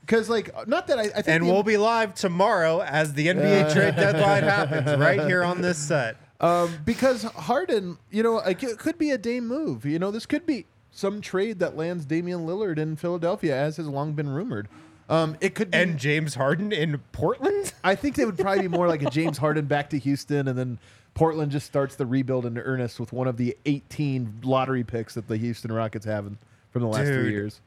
[0.01, 3.27] Because like, not that I, I think And the- we'll be live tomorrow as the
[3.27, 6.17] NBA trade deadline happens right here on this set.
[6.41, 9.85] um, because Harden, you know, like, it could be a Dame move.
[9.85, 13.87] You know, this could be some trade that lands Damian Lillard in Philadelphia, as has
[13.87, 14.67] long been rumored.
[15.09, 17.73] Um, it could be, And James Harden in Portland?
[17.83, 20.57] I think they would probably be more like a James Harden back to Houston, and
[20.57, 20.77] then
[21.15, 25.27] Portland just starts the rebuild in earnest with one of the 18 lottery picks that
[25.27, 26.37] the Houston Rockets have in,
[26.71, 27.59] from the last three years.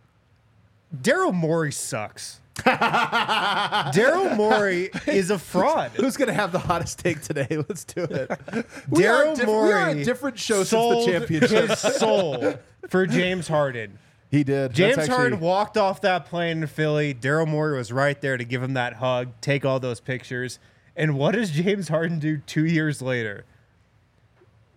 [0.94, 2.40] Daryl Morey sucks.
[2.54, 5.90] Daryl Morey is a fraud.
[5.94, 7.46] Who's going to have the hottest take today?
[7.50, 8.28] Let's do it.
[8.90, 11.70] Daryl diff- Morey we are a different show since the championship.
[11.70, 12.54] his soul
[12.88, 13.98] for James Harden.
[14.30, 14.72] He did.
[14.72, 17.12] James That's Harden walked off that plane in Philly.
[17.12, 20.58] Daryl Morey was right there to give him that hug, take all those pictures.
[20.96, 23.44] And what does James Harden do two years later?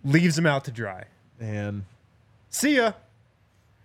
[0.03, 1.05] Leaves him out to dry.
[1.39, 1.85] And
[2.49, 2.93] See ya.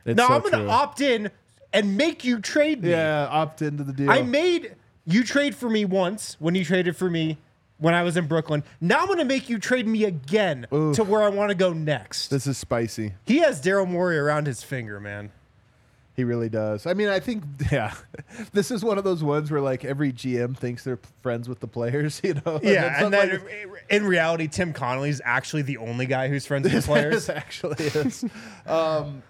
[0.05, 1.31] it's now so I'm going to opt in
[1.73, 2.91] and make you trade me.
[2.91, 4.11] Yeah, opt into the deal.
[4.11, 4.75] I made
[5.07, 7.39] you trade for me once when you traded for me
[7.81, 8.63] when I was in Brooklyn.
[8.81, 10.97] Now I'm going to make you trade me again Oof.
[10.97, 12.29] to where I want to go next.
[12.29, 13.15] this is spicy.
[13.27, 15.33] he has Daryl Morey around his finger, man.
[16.17, 16.87] He really does.
[16.87, 17.95] I mean, I think, yeah,
[18.53, 21.67] this is one of those ones where like every GM thinks they're friends with the
[21.69, 22.61] players, you know?
[22.63, 26.45] Yeah, and then then like- in reality, Tim Connelly is actually the only guy who's
[26.47, 27.29] friends with the players.
[27.31, 28.25] actually is.
[28.67, 29.23] Um,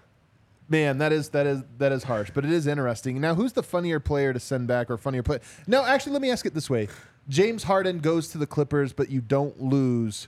[0.67, 3.21] man, that is that is that is harsh, but it is interesting.
[3.21, 5.39] Now, who's the funnier player to send back or funnier play?
[5.67, 6.89] No, actually, let me ask it this way:
[7.31, 10.27] James Harden goes to the Clippers, but you don't lose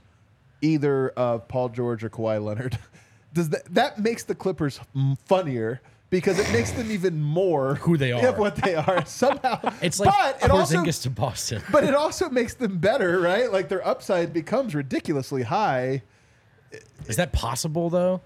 [0.61, 2.79] either of Paul George or Kawhi Leonard.
[3.33, 4.79] Does that that makes the Clippers
[5.25, 5.81] funnier?
[6.09, 8.31] Because it makes them even more Who they are.
[8.33, 9.59] what they are somehow.
[9.81, 11.61] It's like but it also, Porzingis to Boston.
[11.71, 13.51] but it also makes them better, right?
[13.51, 16.03] Like their upside becomes ridiculously high.
[17.07, 18.21] Is that possible though?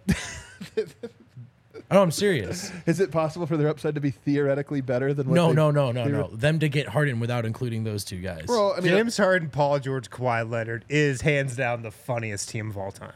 [1.91, 2.71] Oh, I'm serious.
[2.85, 5.71] Is it possible for their upside to be theoretically better than what No, they- no,
[5.71, 6.27] no, no, they no.
[6.27, 8.45] Them to get Harden without including those two guys.
[8.45, 12.69] Bro, I mean, James Harden, Paul George, Kawhi Leonard is hands down the funniest team
[12.69, 13.13] of all time.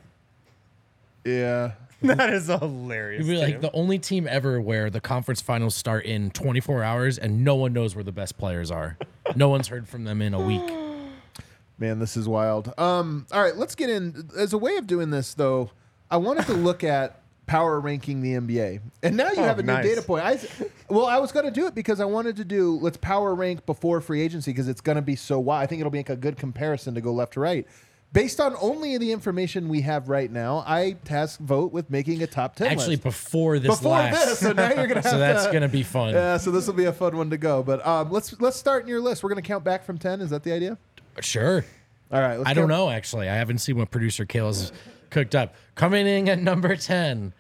[1.26, 1.72] yeah.
[2.04, 3.20] That is a hilarious.
[3.24, 3.62] It'd be like team.
[3.62, 7.74] the only team ever where the conference finals start in 24 hours and no one
[7.74, 8.98] knows where the best players are.
[9.36, 10.64] no one's heard from them in a week.
[11.78, 12.74] Man, this is wild.
[12.80, 14.30] Um, all right, let's get in.
[14.36, 15.70] As a way of doing this, though,
[16.10, 17.21] I wanted to look at
[17.52, 19.84] power ranking the NBA, and now you Oh, have a nice.
[19.84, 20.24] new data point.
[20.24, 20.40] I,
[20.88, 23.66] well, I was going to do it because I wanted to do let's power rank
[23.66, 25.62] before free agency because it's going to be so wide.
[25.64, 27.68] I think it'll make a good comparison to go left to right.
[28.14, 32.28] Based on only the information we have right now, I task Vogt with making a
[32.28, 32.68] top ten.
[32.68, 33.04] Actually, list.
[33.04, 34.26] before this before last.
[34.26, 36.14] this, so now you're gonna have so that's to, gonna be fun.
[36.14, 37.64] Yeah, so this will be a fun one to go.
[37.64, 39.24] But um, let's let's start in your list.
[39.24, 40.22] We're gonna count back from ten.
[40.22, 40.78] Is that the idea?
[41.20, 41.66] Sure.
[42.12, 42.38] All right.
[42.38, 43.28] Let's I don't know actually.
[43.30, 44.72] I haven't seen what producer Kale's
[45.10, 45.54] cooked up.
[45.76, 47.34] Coming in at number 10.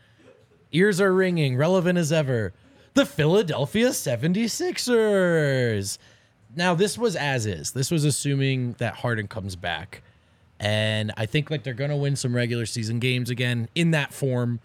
[0.71, 2.53] Ears are ringing, relevant as ever.
[2.93, 5.97] The Philadelphia 76ers.
[6.55, 7.71] Now, this was as is.
[7.71, 10.01] This was assuming that Harden comes back.
[10.59, 14.13] And I think like they're going to win some regular season games again in that
[14.13, 14.59] form.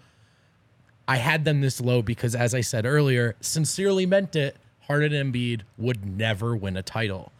[1.08, 5.32] I had them this low because as I said earlier, sincerely meant it, Harden and
[5.32, 7.32] Embiid would never win a title.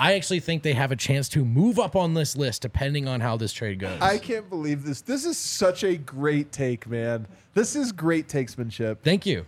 [0.00, 3.20] I actually think they have a chance to move up on this list depending on
[3.20, 4.00] how this trade goes.
[4.00, 5.00] I can't believe this.
[5.00, 7.26] This is such a great take, man.
[7.54, 8.98] This is great takesmanship.
[9.02, 9.44] Thank you.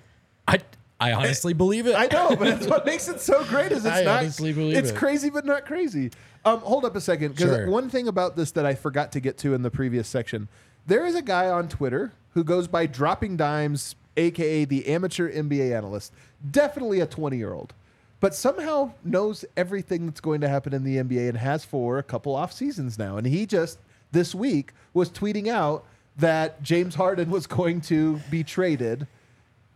[0.48, 0.58] I
[0.98, 1.94] I honestly believe it.
[1.94, 4.22] I know, but it's what makes it so great is it's I not.
[4.22, 4.96] honestly believe it's it.
[4.96, 6.10] crazy, but not crazy.
[6.44, 7.70] Um, hold up a second, because Sure.
[7.70, 10.48] one thing about this that I forgot to get to in the previous section,
[10.86, 15.74] there is a guy on Twitter who goes by Dropping Dimes, aka the amateur NBA
[15.76, 16.12] analyst.
[16.50, 17.72] Definitely a twenty-year-old,
[18.20, 22.02] but somehow knows everything that's going to happen in the NBA and has for a
[22.02, 23.16] couple off seasons now.
[23.16, 23.78] And he just
[24.12, 25.84] this week was tweeting out
[26.16, 29.06] that James Harden was going to be traded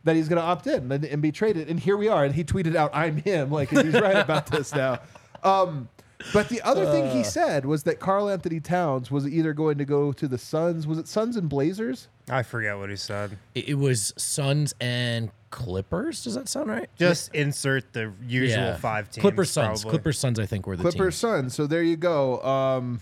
[0.04, 1.68] that he's going to opt in and, and be traded.
[1.68, 2.24] And here we are.
[2.24, 5.00] And he tweeted out, "I'm him." Like he's right about this now.
[5.42, 5.88] Um,
[6.32, 9.84] but the other thing he said was that Karl Anthony Towns was either going to
[9.84, 10.86] go to the Suns.
[10.86, 12.08] Was it Suns and Blazers?
[12.30, 13.36] I forget what he said.
[13.54, 16.24] It, it was Suns and Clippers.
[16.24, 16.90] Does that sound right?
[16.98, 18.76] Just insert the usual Yeah.
[18.76, 19.22] five teams.
[19.22, 19.82] Clippers Suns.
[19.82, 19.90] probably.
[19.98, 20.40] Clippers Suns.
[20.40, 21.16] I think were the Clippers teams.
[21.16, 21.54] Suns.
[21.54, 22.42] So there you go.
[22.42, 23.00] Um,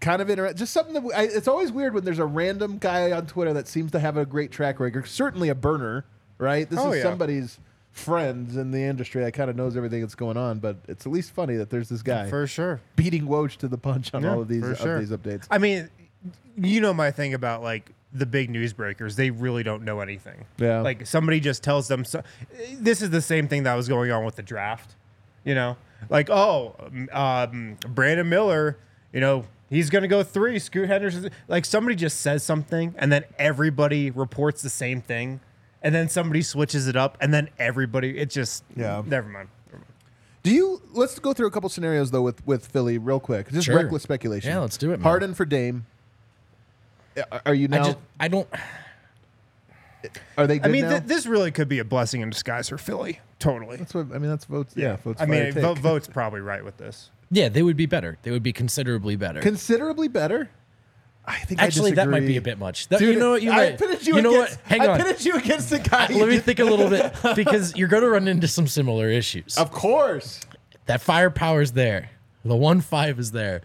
[0.00, 0.58] kind of interesting.
[0.58, 3.66] Just something that I, it's always weird when there's a random guy on Twitter that
[3.66, 5.08] seems to have a great track record.
[5.08, 6.04] Certainly a burner,
[6.38, 6.68] right?
[6.68, 7.02] This Oh, is yeah.
[7.04, 7.58] somebody's
[7.92, 10.58] friends in the industry that kind of knows everything that's going on.
[10.58, 12.80] But it's at least funny that there's this guy for sure.
[12.96, 14.98] beating Woj to the punch on Yeah, all of these for of sure.
[14.98, 15.46] these updates.
[15.50, 15.88] I mean,
[16.58, 19.16] you know my thing about like the big newsbreakers.
[19.16, 20.44] They really don't know anything.
[20.58, 20.80] Yeah.
[20.80, 22.04] Like somebody just tells them.
[22.04, 22.22] So,
[22.78, 24.94] this is the same thing that was going on with the draft.
[25.44, 25.76] You know,
[26.08, 26.74] like oh,
[27.12, 28.78] um, Brandon Miller.
[29.12, 29.44] You know.
[29.70, 30.58] He's gonna go three.
[30.58, 35.40] Scoot Henderson, like somebody just says something, and then everybody reports the same thing,
[35.80, 38.18] and then somebody switches it up, and then everybody.
[38.18, 39.02] It just Yeah.
[39.06, 39.48] Never mind.
[40.42, 40.82] Do you?
[40.92, 43.50] Let's go through a couple scenarios though with with Philly real quick.
[43.50, 43.76] Just Sure.
[43.76, 44.50] reckless speculation.
[44.50, 45.04] Yeah, let's do it, man.
[45.04, 45.86] Harden for Dame.
[47.30, 47.84] Are- Are you I now?
[47.84, 48.48] just I don't.
[50.36, 50.58] are they?
[50.58, 50.90] Good I mean, now?
[50.90, 53.20] th- this really could be a blessing in disguise for Philly.
[53.38, 53.76] Totally.
[53.76, 54.30] that's what I mean.
[54.30, 54.76] That's Vogt's.
[54.76, 55.20] Yeah, Vogt's.
[55.20, 57.10] I mean, fire vo- Vogt's probably right with this.
[57.30, 58.18] Yeah, they would be better.
[58.22, 59.40] They would be considerably better.
[59.40, 60.50] considerably better.
[61.24, 62.88] I think I Actually, that might be a bit much.
[62.88, 63.42] That- Dude, you know what?
[63.42, 63.78] You're I right.
[63.78, 64.68] pitted you, you know against, what?
[64.68, 64.98] Hang I on.
[65.00, 66.08] pitted you against the guy.
[66.08, 69.56] Let me think a little bit because you're going to run into some similar issues.
[69.56, 70.40] Of course.
[70.86, 72.10] That firepower's there.
[72.44, 73.62] The one five is there.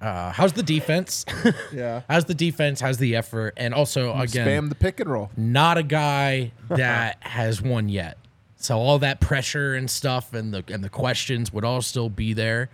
[0.00, 1.26] Uh, how's the defense?
[1.72, 2.02] Yeah.
[2.08, 2.80] how's the defense?
[2.80, 3.54] How's the effort?
[3.56, 5.30] And also, again, Spam the pick and roll.
[5.36, 8.16] not a guy that has won yet.
[8.56, 12.32] So all that pressure and stuff and the and the questions would all still be
[12.32, 12.68] there.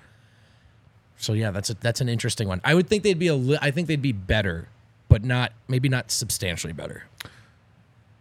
[1.17, 2.61] So yeah, that's a, that's an interesting one.
[2.65, 4.69] I would think they'd be a li- I think they'd be better,
[5.09, 7.05] but not maybe not substantially better.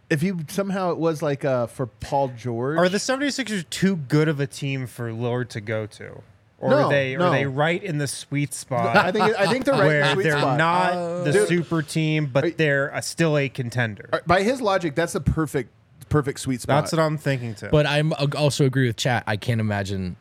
[0.08, 2.78] If you somehow it was like uh, for Paul George.
[2.78, 6.22] Are the 76ers too good of a team for Lord to go to?
[6.58, 7.26] Or No, are they no.
[7.26, 10.02] are they right in the sweet spot I think I think they're right in where
[10.06, 10.58] the sweet they're spot.
[10.58, 11.48] not uh, the Dude.
[11.48, 14.08] super team, but they're a, still a contender?
[14.26, 15.70] By his logic, that's the perfect
[16.08, 16.84] perfect sweet spot.
[16.84, 17.68] That's what I'm thinking too.
[17.70, 19.24] But I'm also agree with chat.
[19.26, 20.16] I can't imagine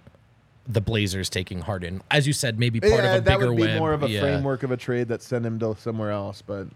[0.67, 2.01] the Blazers taking Harden.
[2.09, 3.77] As you said, maybe part yeah, of a that bigger would be web.
[3.77, 4.19] more of a Yeah.
[4.21, 6.41] framework of a trade that sent him to somewhere else.
[6.41, 6.67] But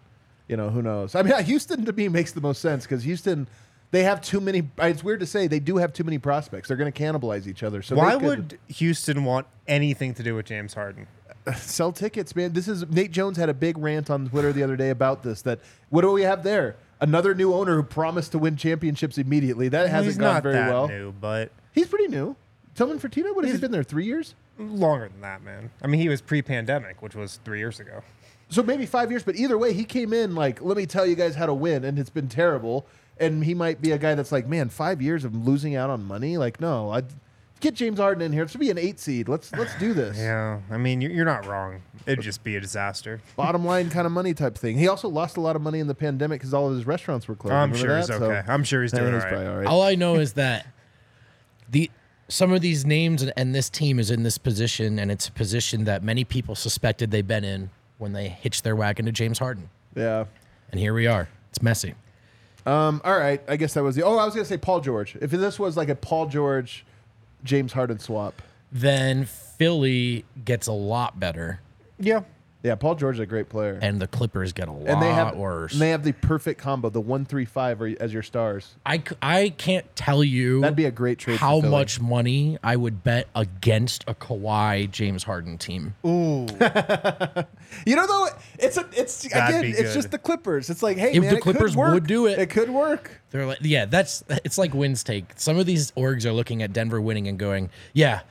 [0.47, 1.15] you know, who knows?
[1.15, 3.47] I mean, Houston to me makes the most sense because Houston,
[3.91, 4.69] they have too many.
[4.77, 6.67] It's weird to say they do have too many prospects.
[6.67, 7.81] They're going to cannibalize each other.
[7.81, 11.07] So Why could would Houston want anything to do with James Harden?
[11.55, 12.53] sell tickets, man?
[12.53, 15.41] This is Nate Jones had a big rant on Twitter the other day about this.
[15.41, 16.75] That what do we have there?
[17.01, 19.69] Another new owner who promised to win championships immediately.
[19.69, 20.87] That hasn't He's gone not very that well.
[20.87, 22.35] new, but He's pretty new.
[22.75, 23.83] Tillman Fertitta, what has he been there?
[23.83, 24.35] Three years?
[24.59, 25.71] longer than that, man.
[25.81, 28.03] I mean, he was pre-pandemic, which was three years ago.
[28.49, 31.15] So maybe five years, but either way, he came in like, let me tell you
[31.15, 32.85] guys how to win, and it's been terrible.
[33.19, 36.03] And he might be a guy that's like, man, five years of losing out on
[36.05, 36.37] money.
[36.37, 37.05] Like, no, I'd
[37.59, 38.43] get James Harden in here.
[38.43, 39.27] It should be an eight seed.
[39.27, 40.17] Let's let's do this.
[40.19, 41.81] Yeah, I mean, you're, you're not wrong.
[42.05, 43.19] It'd just be a disaster.
[43.35, 44.77] Bottom line kind of money type thing.
[44.77, 47.27] He also lost a lot of money in the pandemic because all of his restaurants
[47.27, 47.53] were closed.
[47.53, 48.19] I'm Remember sure he's that?
[48.19, 48.51] So- okay.
[48.51, 49.51] I'm sure he's Yeah, doing he's all probably right.
[49.53, 49.67] all right.
[49.67, 50.65] All I know is that
[51.69, 51.91] the
[52.29, 55.31] some of these names and, and this team is in this position, and it's a
[55.31, 59.39] position that many people suspected they've been in when they hitched their wagon to James
[59.39, 59.69] Harden.
[59.95, 60.25] yeah.
[60.71, 61.27] And here we are.
[61.49, 61.95] It's messy.
[62.65, 63.41] Um, all right.
[63.47, 64.03] I guess that was the.
[64.03, 65.15] Oh, I was gonna say Paul George.
[65.21, 66.85] If this was like a Paul George,
[67.43, 68.41] James Harden swap.
[68.71, 71.61] Then Philly gets a lot better,
[71.99, 72.21] Yeah.
[72.61, 73.79] Yeah, Paul George is a great player.
[73.81, 75.71] and the Clippers get a lot and they have worse.
[75.71, 78.75] and they have the perfect combo, the one three five are- as your stars.
[78.85, 81.37] I, I can't tell you That'd be a great trade.
[81.37, 85.95] how much money I would bet against a Kawhi James Harden team.
[86.05, 86.47] Ooh.
[87.85, 90.69] You know, though, it's a it's That'd again, it's just the Clippers.
[90.71, 91.93] It's like, hey, If man, the it could Clippers work.
[91.93, 92.39] would do it.
[92.39, 93.21] it could work.
[93.29, 95.25] They're like, yeah, that's it's like wins take.
[95.35, 98.21] Some of these orgs are looking at Denver winning and going, yeah,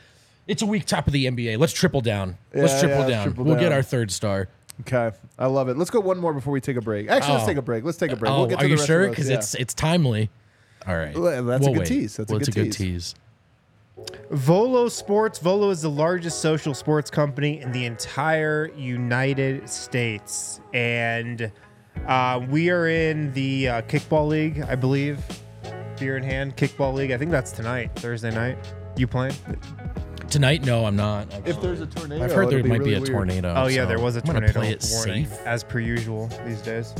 [0.48, 1.58] it's a week top of the NBA.
[1.58, 2.36] Let's triple down.
[2.52, 3.24] let's Yeah, triple yeah, down.
[3.26, 3.72] triple we'll get down.
[3.74, 4.48] our third star.
[4.80, 5.76] Okay, I love it.
[5.76, 7.08] Let's go one more before we take a break.
[7.08, 7.48] Actually, let's Oh.
[7.48, 7.84] take a break.
[7.84, 8.32] Let's take a break.
[8.32, 9.02] Oh, we'll get to are the you rest sure?
[9.06, 9.36] those, Because yeah.
[9.36, 10.30] it's it's timely.
[10.86, 11.88] All right, Well, that's a We'll good wait.
[11.88, 12.16] tease.
[12.16, 13.14] That's a well, it's good a good tease.
[13.14, 13.14] tease.
[14.30, 15.38] Volo Sports.
[15.40, 21.50] Volo is the largest social sports company in the entire United States, and
[22.06, 25.18] uh, we are in the uh, kickball league, I believe.
[25.98, 27.10] Beer in hand, kickball league.
[27.10, 28.56] I think that's tonight, Thursday night.
[28.96, 29.34] You playing?
[30.30, 31.26] Tonight, no, I'm not.
[31.46, 33.10] If there's a tornado, I've heard there might be really a weird.
[33.12, 33.54] tornado.
[33.56, 35.46] Oh yeah, so there was a I'm gonna tornado play it warning, safe.
[35.46, 36.94] as per usual these days.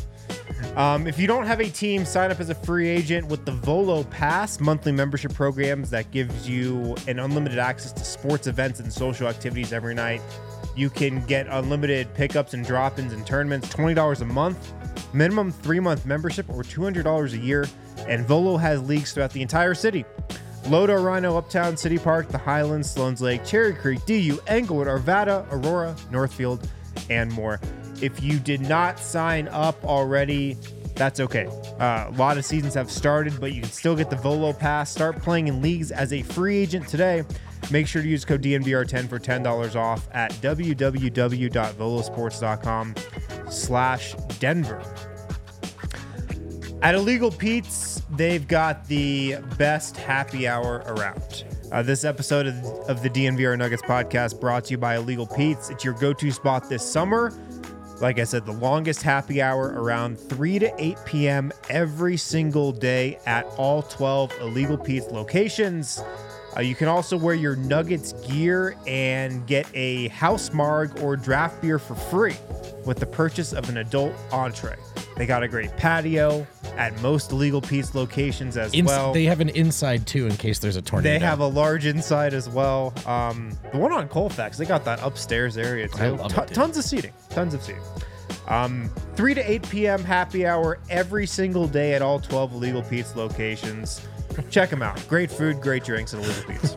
[0.77, 3.53] Um, if you don't have a team, sign up as a free agent with the
[3.53, 8.93] Volo Pass monthly membership programs that gives you an unlimited access to sports events and
[8.93, 10.23] social activities every night.
[10.75, 14.73] You can get unlimited pickups and drop-ins and tournaments, twenty dollars a month,
[15.13, 17.67] minimum three-month membership, or two hundred dollars a year.
[18.07, 20.05] And Volo has leagues throughout the entire city.
[20.69, 25.97] Lodo, Rhino, Uptown, City Park, the Highlands, Sloan's Lake, Cherry Creek, DU, Englewood, Arvada, Aurora,
[26.11, 26.69] Northfield,
[27.09, 27.61] and more.
[28.03, 30.59] If you did not sign up already,
[30.95, 31.47] that's okay.
[31.81, 34.91] Uh, a lot of seasons have started, but you can still get the Volo Pass.
[34.91, 37.25] Start playing in leagues as a free agent today.
[37.71, 42.95] Make sure to use code DNVR10 for $10 off at www.volosports.com
[43.51, 45.08] slash Denver.
[46.81, 51.45] At Illegal Pete's, they've got the best happy hour around.
[51.73, 55.71] Uh, this episode of, of the DNVR Nuggets podcast brought to you by Illegal Pete's.
[55.71, 57.33] It's your go to spot this summer.
[58.01, 61.53] Like I said, the longest happy hour around 3 to 8 p.m.
[61.69, 66.01] every single day at all 12 Illegal Pete's locations.
[66.57, 71.61] Uh, you can also wear your Nuggets gear and get a house marg or draft
[71.61, 72.37] beer for free
[72.87, 74.77] with the purchase of an adult entree.
[75.19, 76.47] They got a great patio
[76.77, 79.13] at most Legal Pete's locations as Ins- well.
[79.13, 81.19] they have an inside too in case there's a tornado.
[81.19, 82.95] They have a large inside as well.
[83.05, 86.03] Um, the one on Colfax, they got that upstairs area too.
[86.05, 87.13] I love it, tons of seating.
[87.31, 87.83] Tons of seating.
[88.47, 90.05] Um, 3 to 8 p.m.
[90.05, 94.07] happy hour every single day at all 12 Legal Pete's locations.
[94.51, 95.05] Check them out.
[95.09, 96.77] Great food, great drinks at Illegal Pete's.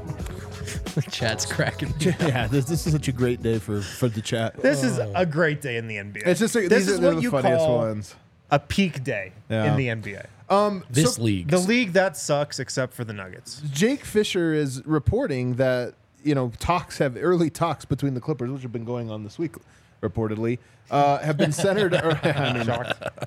[0.95, 1.93] the chat's cracking.
[1.99, 4.55] yeah, this, this is such a great day for for the chat.
[4.61, 6.23] This is a great day in the NBA.
[6.25, 8.15] It's just like, this these is are they're what the you funniest call ones.
[8.51, 9.71] A peak day Yeah.
[9.71, 10.25] in the NBA.
[10.49, 11.47] Um, This so league.
[11.47, 13.61] The league that sucks except for the Nuggets.
[13.71, 15.93] Jake Fisher is reporting that
[16.23, 19.39] you know talks have early talks between the Clippers, which have been going on this
[19.39, 19.55] week,
[20.03, 20.59] reportedly,
[20.91, 21.93] uh, have been centered.
[22.03, 22.67] ar- I mean,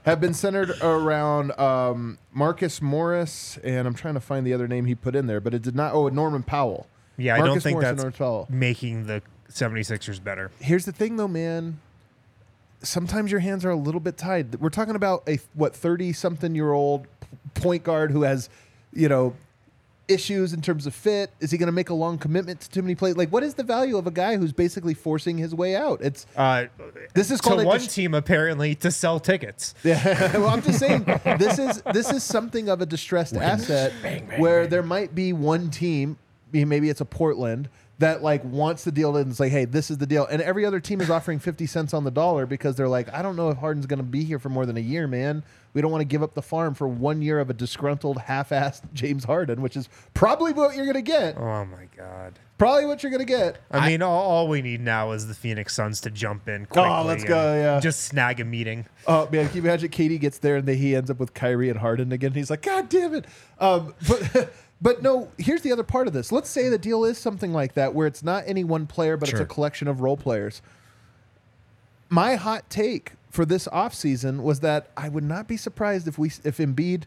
[0.05, 4.85] have been centered around um, Marcus Morris, and I'm trying to find the other name
[4.85, 5.95] he put in there, but it did not.
[5.95, 6.87] Oh, Norman Powell.
[7.17, 8.47] Yeah, I don't Marcus think Morris and that's Norman Powell.
[8.51, 10.51] making the 76ers better.
[10.61, 11.81] Here's the thing, though, man.
[12.85, 14.61] Sometimes your hands are a little bit tied.
[14.61, 17.07] We're talking about a what thirty something year old
[17.55, 18.49] point guard who has,
[18.93, 19.35] you know,
[20.09, 21.31] issues in terms of fit.
[21.41, 23.17] Is he going to make a long commitment to too many plays?
[23.17, 26.01] Like, what is the value of a guy who's basically forcing his way out?
[26.03, 26.67] It's Uh,
[27.15, 29.75] this is to called one dis- team apparently to sell tickets.
[29.85, 31.05] Yeah, well, I'm just saying
[31.39, 33.93] this is this is something of a distressed asset
[34.39, 36.17] where there might be one team,
[36.53, 37.69] maybe it's a Portland
[37.99, 40.65] that like wants the deal and it's like, hey, this is the deal, and every
[40.65, 43.51] other team is offering fifty cents on the dollar because they're like, I don't know
[43.51, 45.45] if Harden's going to be here for more than a year, man.
[45.75, 48.83] We don't want to give up the farm for one year of a disgruntled, half-assed
[48.95, 51.37] James Harden, which is probably what you're going to get.
[51.37, 52.39] Oh my god.
[52.57, 53.59] Probably what you're going to get.
[53.73, 56.89] I, mean, all, all we need now is the Phoenix Suns to jump in quickly.
[56.89, 57.81] Oh, let's go, yeah.
[57.81, 58.87] Just snag a meeting.
[59.09, 61.69] Oh man, can you imagine KD gets there and then he ends up with Kyrie
[61.69, 62.33] and Harden again?
[62.33, 63.27] He's like, God damn it.
[63.59, 66.31] Um, but but no, here's the other part of this.
[66.33, 69.29] Let's say the deal is something like that, where it's not any one player, but
[69.31, 70.61] it's a collection of role players.
[72.09, 76.29] My hot take for this offseason was that I would not be surprised if we
[76.45, 77.05] if Embiid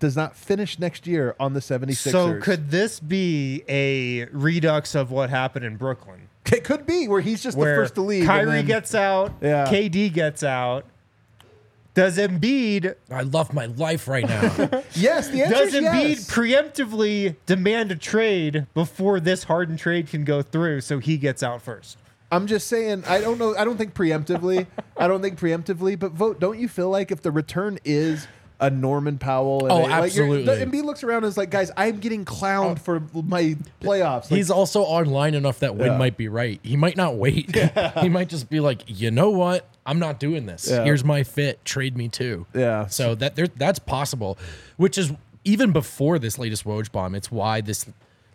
[0.00, 2.10] does not finish next year on the 76ers.
[2.12, 6.28] So could this be a redux of what happened in Brooklyn?
[6.52, 8.22] it could be where he's just Where the first to leave.
[8.22, 9.64] and Kyrie then- gets out, Yeah.
[9.66, 10.84] KD gets out.
[11.94, 14.82] Does Embiid I love my life right now.
[14.94, 16.30] Yes, the answer does is Embiid yes.
[16.30, 21.62] preemptively demand a trade before this Harden trade can go through so he gets out
[21.62, 21.98] first?
[22.30, 23.04] I'm just saying.
[23.06, 23.56] I don't know.
[23.56, 24.66] I don't think preemptively.
[24.96, 25.96] I don't think preemptively.
[25.98, 26.40] But Vogt.
[26.40, 28.26] Don't you feel like if the return is
[28.66, 29.62] a Norman Powell?
[29.62, 30.44] And Oh, a, like absolutely.
[30.44, 34.30] the- Embiid looks around and is like, guys, I'm getting clowned for my playoffs.
[34.30, 35.98] Like, He's also online enough that Wind Yeah.
[35.98, 36.60] might be right.
[36.62, 37.54] He might not wait.
[38.00, 39.66] he might just be like, you know what?
[39.86, 40.68] I'm not doing this.
[40.70, 40.84] Yeah.
[40.84, 41.64] Here's my fit.
[41.64, 42.46] Trade me too.
[42.54, 42.86] Yeah.
[42.86, 44.38] So that there, that's possible,
[44.76, 45.12] which is
[45.44, 47.14] even before this latest Woj bomb.
[47.14, 47.86] It's why this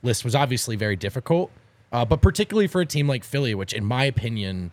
[0.04, 1.50] list was obviously very difficult,
[1.92, 4.72] uh, but particularly for a team like Philly, which in my opinion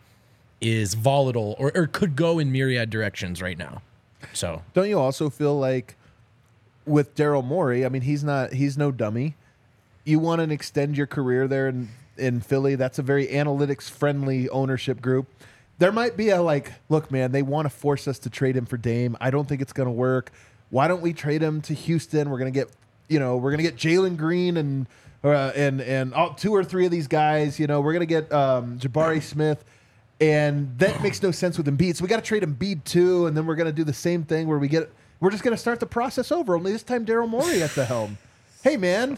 [0.60, 3.80] is volatile or, or could go in myriad directions right now.
[4.32, 5.96] So don't you also feel like
[6.84, 7.84] with Daryl Morey?
[7.84, 8.52] I mean, he's not.
[8.52, 9.34] He's no dummy.
[10.04, 12.74] You want to extend your career there in in Philly.
[12.74, 15.26] That's a very analytics friendly ownership group.
[15.78, 18.64] There might be a like, look, man, they want to force us to trade him
[18.64, 19.16] for Dame.
[19.20, 20.32] I don't think it's going to work.
[20.70, 22.30] Why don't we trade him to Houston?
[22.30, 22.70] We're going to get,
[23.08, 24.86] you know, we're going to get Jalen Green and
[25.24, 27.58] uh, and and all, two or three of these guys.
[27.58, 29.64] You know, we're gonna get um, Jabari Smith,
[30.20, 31.96] and that makes no sense with Embiid.
[31.96, 34.48] So we got to trade Embiid too, and then we're gonna do the same thing
[34.48, 34.90] where we get
[35.20, 36.56] we're just gonna start the process over.
[36.56, 38.18] Only this time, Daryl Morey at the helm.
[38.62, 39.16] Hey man,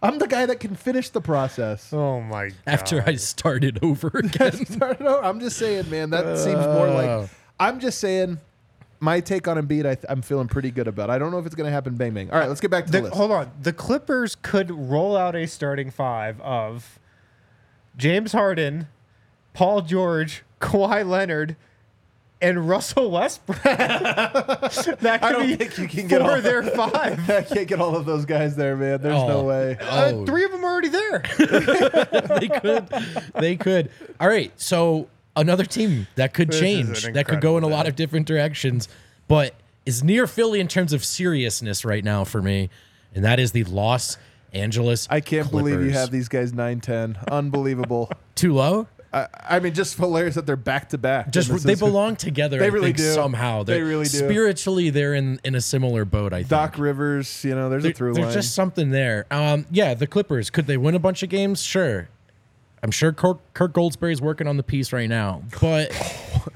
[0.00, 1.92] I'm the guy that can finish the process.
[1.92, 2.54] Oh my god.
[2.64, 4.52] After I started over again.
[4.66, 5.24] Start over.
[5.24, 6.10] I'm just saying, man.
[6.10, 7.08] That seems more like.
[7.08, 7.26] Uh.
[7.58, 8.38] I'm just saying.
[9.00, 11.08] My take on Embiid, I th- I'm feeling pretty good about.
[11.08, 11.94] I don't know if it's going to happen.
[11.94, 12.30] Bang bang.
[12.32, 13.16] All right, let's get back to the, The, list.
[13.16, 13.50] hold on.
[13.62, 16.98] The Clippers could roll out a starting five of
[17.96, 18.88] James Harden,
[19.58, 21.56] Paul George, Kawhi Leonard,
[22.40, 23.60] and Russell Westbrook.
[23.64, 27.28] that could I don't be think you can get four all- of their five.
[27.30, 29.02] I can't get all of those guys there, man.
[29.02, 29.44] There's no Oh.
[29.46, 29.76] way.
[29.80, 30.24] Uh, Oh.
[30.26, 31.24] three of them are already there.
[32.38, 32.88] they could.
[33.34, 33.90] They could.
[34.20, 34.52] All right.
[34.60, 37.88] So another team that could is change, an that could go in a incredible lot
[37.88, 38.88] of different directions,
[39.26, 39.54] but
[39.84, 42.70] is near Philly in terms of seriousness right now for me,
[43.12, 44.18] and that is the Los
[44.52, 45.08] Angeles.
[45.10, 45.94] I can't believe you Clippers.
[45.96, 47.18] have these guys 9 10.
[47.28, 48.12] Unbelievable.
[48.36, 48.86] too low.
[49.12, 51.30] I, I mean, just hilarious that they're back to back.
[51.30, 52.58] Just they is- belong together.
[52.60, 53.12] They I really think, do.
[53.14, 54.18] Somehow They They're- really do.
[54.18, 56.32] Spiritually, they're in in a similar boat.
[56.32, 56.48] I think.
[56.48, 58.32] Doc Rivers, you know, there's There- a through there's line.
[58.34, 59.26] There's just something there.
[59.30, 61.62] Um, yeah, the Clippers could they win a bunch of games?
[61.62, 62.08] Sure.
[62.80, 65.90] I'm sure Kirk, Kirk Goldsberry's working on the piece right now, but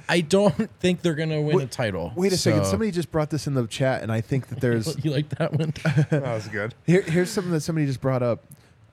[0.09, 2.13] I don't think they're gonna win a title.
[2.15, 2.65] Wait a second.
[2.67, 5.53] Somebody just brought this in the chat, and I think that there's you like that
[5.53, 5.73] one?
[6.11, 6.75] that was good.
[6.87, 8.45] Here, here's something that somebody just brought up.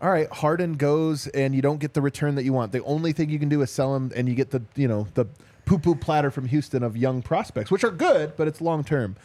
[0.02, 2.72] All right, Harden goes and you don't get the return that you want.
[2.72, 5.08] The only thing you can do is sell him, and you get the you know
[5.14, 5.26] the
[5.66, 9.18] poo poo platter from Houston of young prospects, which are good, but it's long term.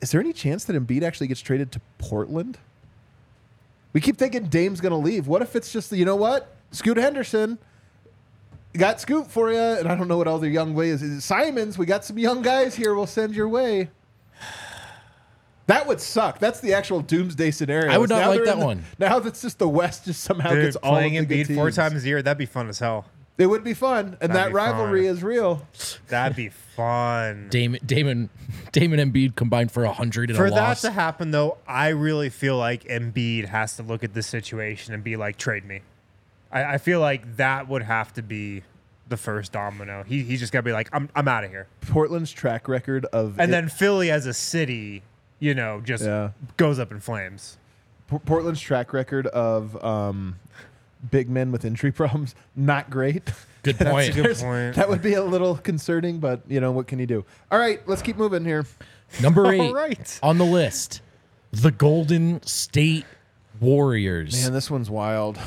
[0.00, 2.58] Is there any chance that Embiid actually gets traded to Portland?
[3.92, 5.26] We keep thinking Dame's going to leave.
[5.26, 7.58] What if it's just you know what, Scoot Henderson
[8.76, 11.02] got Scoot for you, and I don't know what other young way is.
[11.02, 11.78] Is Simons?
[11.78, 12.94] We got some young guys here.
[12.94, 13.90] We'll send your way.
[15.66, 16.38] That would suck.
[16.38, 17.90] That's the actual doomsday scenario.
[17.92, 18.84] I would not Now like that in the- one.
[18.98, 21.70] Now that's just the West just somehow Dude, gets all playing of the Embiid four
[21.70, 23.06] times a year, that'd be fun as hell.
[23.38, 25.14] It would be fun, and That'd that rivalry fun.
[25.16, 25.66] is real.
[26.08, 27.48] That'd be fun.
[27.50, 28.30] Damon, Damon,
[28.72, 30.80] Damon Embiid combined for hundred in For that loss.
[30.82, 35.04] to happen, though, I really feel like Embiid has to look at this situation and
[35.04, 35.82] be like, trade me.
[36.50, 38.62] I, I feel like that would have to be
[39.08, 40.02] the first domino.
[40.04, 41.66] He, he's just got to be like, I'm, I'm out of here.
[41.82, 45.02] Portland's track record of And it- then Philly as a city,
[45.38, 46.30] you know, just Yeah.
[46.56, 47.58] goes up in flames.
[48.10, 50.36] P- Portland's track record of um,
[51.10, 53.22] big men with injury problems not great.
[53.62, 54.14] Good point.
[54.14, 54.76] Good point.
[54.76, 57.24] That would be a little concerning, but you know what can you do?
[57.50, 58.64] All right, let's keep moving here.
[59.20, 60.20] Number eight right.
[60.22, 61.00] on the list,
[61.50, 63.04] the Golden State
[63.60, 64.42] Warriors.
[64.44, 65.38] Man, this one's wild.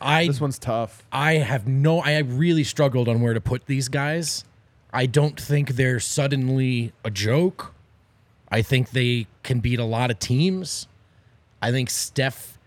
[0.00, 1.04] I This one's tough.
[1.10, 2.00] I have no.
[2.00, 4.44] I really struggled on where to put these guys.
[4.92, 7.74] I don't think they're suddenly a joke.
[8.50, 10.88] I think they can beat a lot of teams.
[11.60, 12.58] I think Steph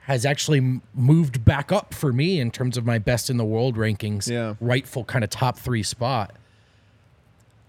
[0.00, 3.76] has actually moved back up for me in terms of my best in the world
[3.76, 4.28] rankings.
[4.28, 4.54] Yeah.
[4.60, 6.34] Rightful kind of top three spot.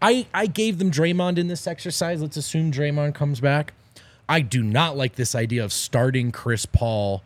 [0.01, 2.22] I I gave them Draymond in this exercise.
[2.22, 3.74] Let's assume Draymond comes back.
[4.30, 7.24] I do not like this idea of starting Chris Paul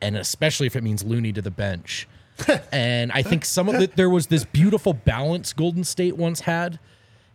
[0.00, 2.06] and especially if it means Looney to the bench.
[2.72, 6.78] and I think some of it there was this beautiful balance Golden State once had,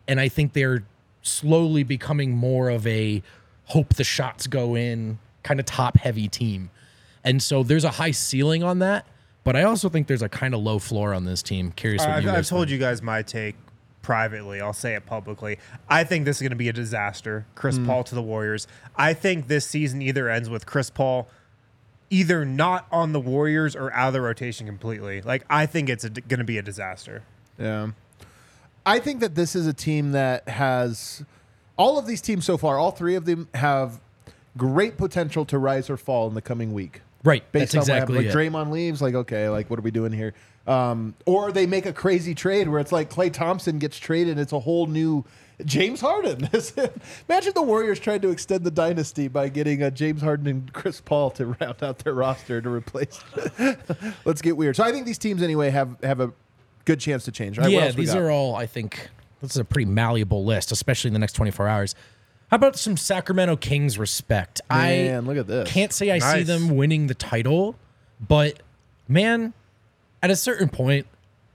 [0.08, 0.84] and I think they're
[1.24, 3.24] slowly becoming more of a
[3.66, 6.70] hope the shots go in kind of top heavy team.
[7.24, 9.08] And so there's a high ceiling on that,
[9.44, 11.72] but I also think there's a kind of low floor on this team.
[11.72, 13.56] Curious what I've, I've told you guys my take
[14.02, 14.60] privately.
[14.60, 15.58] I'll say it publicly.
[15.90, 17.46] I think this is going to be a disaster.
[17.56, 17.86] Chris Hmm.
[17.86, 18.68] Paul to the Warriors.
[18.98, 21.30] I think this season either ends with Chris Paul
[22.10, 25.22] either not on the Warriors or out of the rotation completely.
[25.22, 27.24] Like I think it's going to be a disaster.
[27.58, 27.92] Yeah.
[28.86, 31.24] I think that this is a team that has
[31.78, 34.00] all of these teams so far, all three of them have
[34.58, 37.02] great potential to rise or fall in the coming week.
[37.24, 38.54] Right, Based that's on exactly what happened.
[38.54, 40.34] Like Draymond leaves, like, okay, like what are we doing here?
[40.68, 44.52] Um, or they make a crazy trade where it's like Klay Thompson gets traded, it's
[44.52, 45.26] a whole new
[45.66, 46.50] James Harden.
[47.30, 51.00] Imagine the Warriors trying to extend the dynasty by getting a James Harden and Chris
[51.00, 53.20] Paul to round out their roster to replace.
[54.26, 54.76] Let's get weird.
[54.76, 56.34] So I think these teams anyway have have a
[56.86, 57.58] good chance to change.
[57.58, 59.10] All right, what yeah, these are all, I think,
[59.42, 61.96] this is a pretty malleable list, especially in the next 24 hours.
[62.50, 64.62] How about some Sacramento Kings respect?
[64.70, 65.72] Man, I look at this.
[65.72, 67.76] can't say I see them winning the title,
[68.26, 68.62] but
[69.08, 69.54] man,
[70.22, 71.08] at a certain point,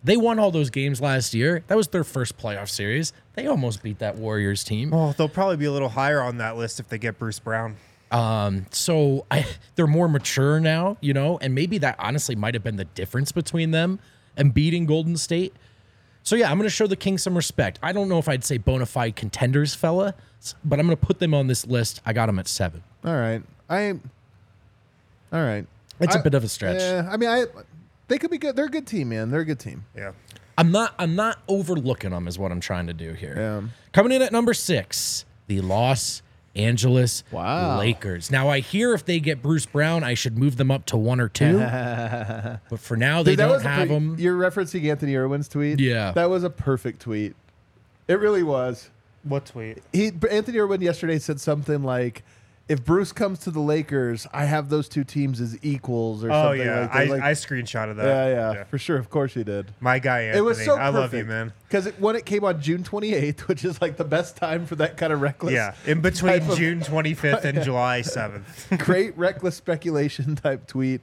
[0.03, 1.62] they won all those games last year.
[1.68, 3.12] That was their first playoff series.
[3.35, 4.91] They almost beat that Warriors team.
[4.91, 7.76] Well, they'll probably be a little higher on that list if they get Bruce Brown.
[8.11, 12.64] Um, So I, they're more mature now, you know, and maybe that honestly might have
[12.64, 13.99] been the difference between them
[14.39, 15.55] and beating Golden State.
[16.22, 17.78] So yeah, I'm going to show the Kings some respect.
[17.82, 20.14] I don't know if I'd say bona fide contenders, fella,
[20.64, 22.01] but I'm going to put them on this list.
[22.07, 22.82] I got them at seven.
[23.05, 23.43] All right.
[23.70, 23.91] I
[25.32, 25.66] All right.
[26.01, 26.80] It's a I- bit of a stretch.
[26.80, 27.45] Yeah, I mean, I
[28.09, 28.57] they could be good.
[28.57, 29.30] They're a good team, man.
[29.30, 29.84] They're a good team.
[29.97, 30.12] Yeah.
[30.57, 33.34] I'm not I'm not overlooking them is what I'm trying to do here.
[33.36, 33.68] Yeah.
[33.93, 36.22] Coming in at number six, the Los
[36.57, 37.78] Angeles Wow.
[37.78, 38.30] Lakers.
[38.30, 41.20] Now I hear if they get Bruce Brown, I should move them up to one
[41.20, 41.59] or two.
[42.70, 44.16] but for now, they Dude, don't have pretty- them.
[44.18, 45.78] You're referencing Anthony Irwin's tweet.
[45.80, 46.12] Yeah.
[46.12, 47.34] that was a perfect tweet.
[48.09, 48.90] It really was.
[49.24, 49.82] What tweet?
[49.92, 52.22] He Anthony Irwin yesterday said something like,
[52.69, 56.43] "If Bruce comes to the Lakers, I have those two teams as equals." Or Oh
[56.45, 56.99] something yeah, like that.
[56.99, 58.05] I, Like, I screenshotted that.
[58.07, 58.97] yeah, yeah, for sure.
[58.99, 59.73] Of course he did.
[59.81, 60.39] My guy Anthony.
[60.39, 61.53] It was so I love you, man.
[61.69, 64.75] Because it, when it came on June 28th, which is like the best time for
[64.77, 68.79] that kind of reckless, Yeah, in between June 25th and July 7th.
[68.85, 71.01] great reckless speculation type tweet.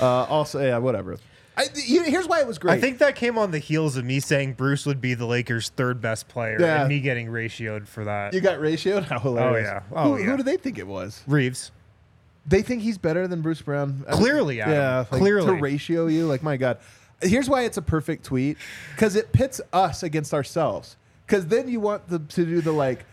[0.00, 1.18] Uh, also, yeah, whatever.
[1.56, 2.72] I, here's why it was great.
[2.72, 5.68] I think that came on the heels of me saying Bruce would be the Lakers'
[5.68, 6.80] third best player, Yeah.
[6.80, 8.32] and me getting ratioed for that.
[8.32, 9.04] you got ratioed.
[9.08, 9.66] How oh, hilarious!
[9.68, 9.82] yeah.
[9.92, 10.24] Oh, who, yeah.
[10.30, 11.22] who do they think it was?
[11.26, 11.70] Reaves.
[12.46, 14.04] They think he's better than Bruce Brown.
[14.08, 15.46] I Clearly, yeah, like, Clearly.
[15.46, 16.26] to ratio you.
[16.26, 16.78] Like my God,
[17.20, 18.56] here's why it's a perfect tweet
[18.94, 20.96] because it pits us against ourselves.
[21.26, 23.04] Because then you want them to do the like,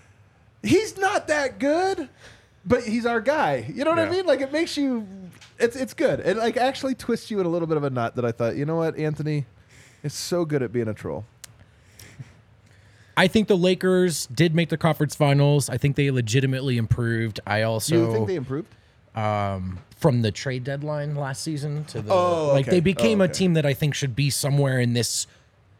[0.63, 2.09] he's not that good,
[2.65, 3.71] but he's our guy.
[3.73, 4.25] You know what I mean?
[4.25, 5.07] Like it makes you,
[5.59, 6.19] it's it's good.
[6.21, 8.55] It like actually twists you in a little bit of a knot that I thought,
[8.55, 9.45] you know what, Anthony
[10.03, 11.25] is so good at being a troll.
[13.17, 15.69] I think the Lakers did make the conference finals.
[15.69, 17.39] I think they legitimately improved.
[17.45, 18.73] I also you think they improved?
[19.15, 22.77] um, from the trade deadline last season to the Oh, like okay.
[22.77, 25.27] they became Oh, a team that I think should be somewhere in this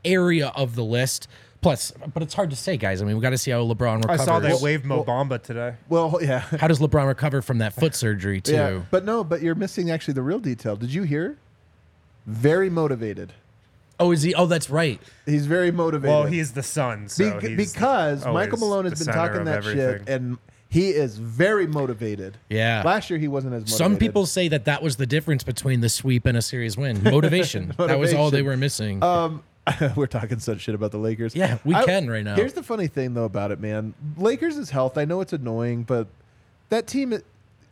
[0.03, 1.29] area of the list.
[1.61, 3.01] Plus, but it's hard to say, guys.
[3.01, 4.23] I mean, we got to see how LeBron I recovers.
[4.25, 5.75] saw they waved Mo Bamba today.
[5.89, 8.53] Well, yeah, How does LeBron recover from that foot surgery too?
[8.53, 10.75] yeah, but no, but you're missing actually the real detail.
[10.77, 11.37] Did you hear?
[12.25, 13.33] Very motivated.
[13.99, 14.33] Oh, is he?
[14.33, 15.01] Oh, that's right.
[15.25, 16.09] He's very motivated.
[16.15, 19.27] Well, he's the son, so Be- he's because always Michael Malone has the been center
[19.27, 19.97] talking of that everything.
[20.05, 20.37] shit, and
[20.69, 22.37] he is very motivated.
[22.47, 22.83] Yeah.
[22.85, 23.77] Last year he wasn't as motivated.
[23.77, 27.03] Some people say that that was the difference between the sweep and a series win.
[27.03, 27.73] Motivation.
[27.77, 29.03] that was all they were missing.
[29.03, 29.43] Um,
[29.95, 31.35] we're talking such shit about the Lakers.
[31.35, 32.35] Yeah, we can right now.
[32.35, 33.93] Here's the funny thing though about it, man.
[34.17, 34.97] Lakers' is health.
[34.97, 36.07] I know it's annoying, but
[36.69, 37.19] that team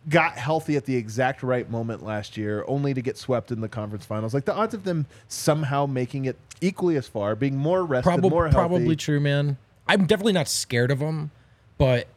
[0.09, 3.69] got healthy at the exact right moment last year, only to get swept in the
[3.69, 4.33] conference finals.
[4.33, 8.43] Like the odds of them somehow making it equally as far, being more rested, more
[8.43, 8.55] healthy.
[8.55, 9.57] probably true, man.
[9.87, 11.31] I'm definitely not scared of them,
[11.77, 12.07] but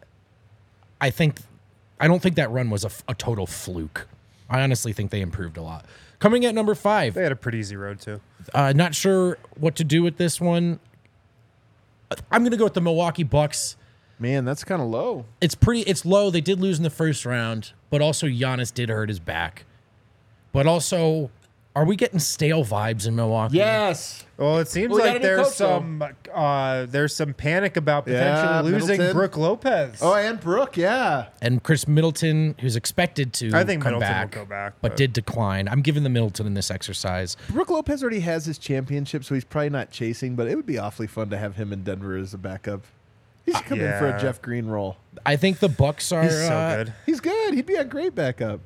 [1.00, 1.40] I think
[1.98, 4.06] I don't think that run was a total fluke.
[4.50, 5.86] I honestly think they improved a lot.
[6.18, 8.20] Coming at number five, They had a pretty easy road too.
[8.52, 10.80] uh, not sure what to do with this one.
[12.30, 13.76] I'm gonna go with the Milwaukee Bucks.
[14.18, 15.24] Man, that's kind of low.
[15.40, 15.80] It's pretty.
[15.82, 16.28] It's low.
[16.30, 19.64] They did lose in the first round, but also Giannis did hurt his back.
[20.52, 21.30] But also,
[21.76, 23.56] are we getting stale vibes in Milwaukee?
[23.58, 24.24] Yes.
[24.36, 26.04] Well, it seems Well, we got like a new there's coach, some
[26.34, 29.16] uh, there's some panic about potentially Yeah, losing Middleton.
[29.16, 29.98] Brook Lopez.
[30.02, 31.26] Oh, and Brook, yeah.
[31.42, 34.90] And Khris Middleton, who's expected to I think come Middleton will back, go back, but
[34.92, 35.68] but- did decline.
[35.68, 37.36] I'm giving the Middleton in this exercise.
[37.50, 40.78] Brook Lopez already has his championship, so he's probably not chasing, but it would be
[40.78, 42.84] awfully fun to have him in Denver as a backup.
[43.44, 44.20] He should come in for a.
[44.20, 44.96] Jeff Green role.
[45.26, 46.22] I think the Bucks are.
[46.22, 46.92] he's so uh, good.
[47.06, 47.54] He's good.
[47.54, 48.60] He'd be a great backup.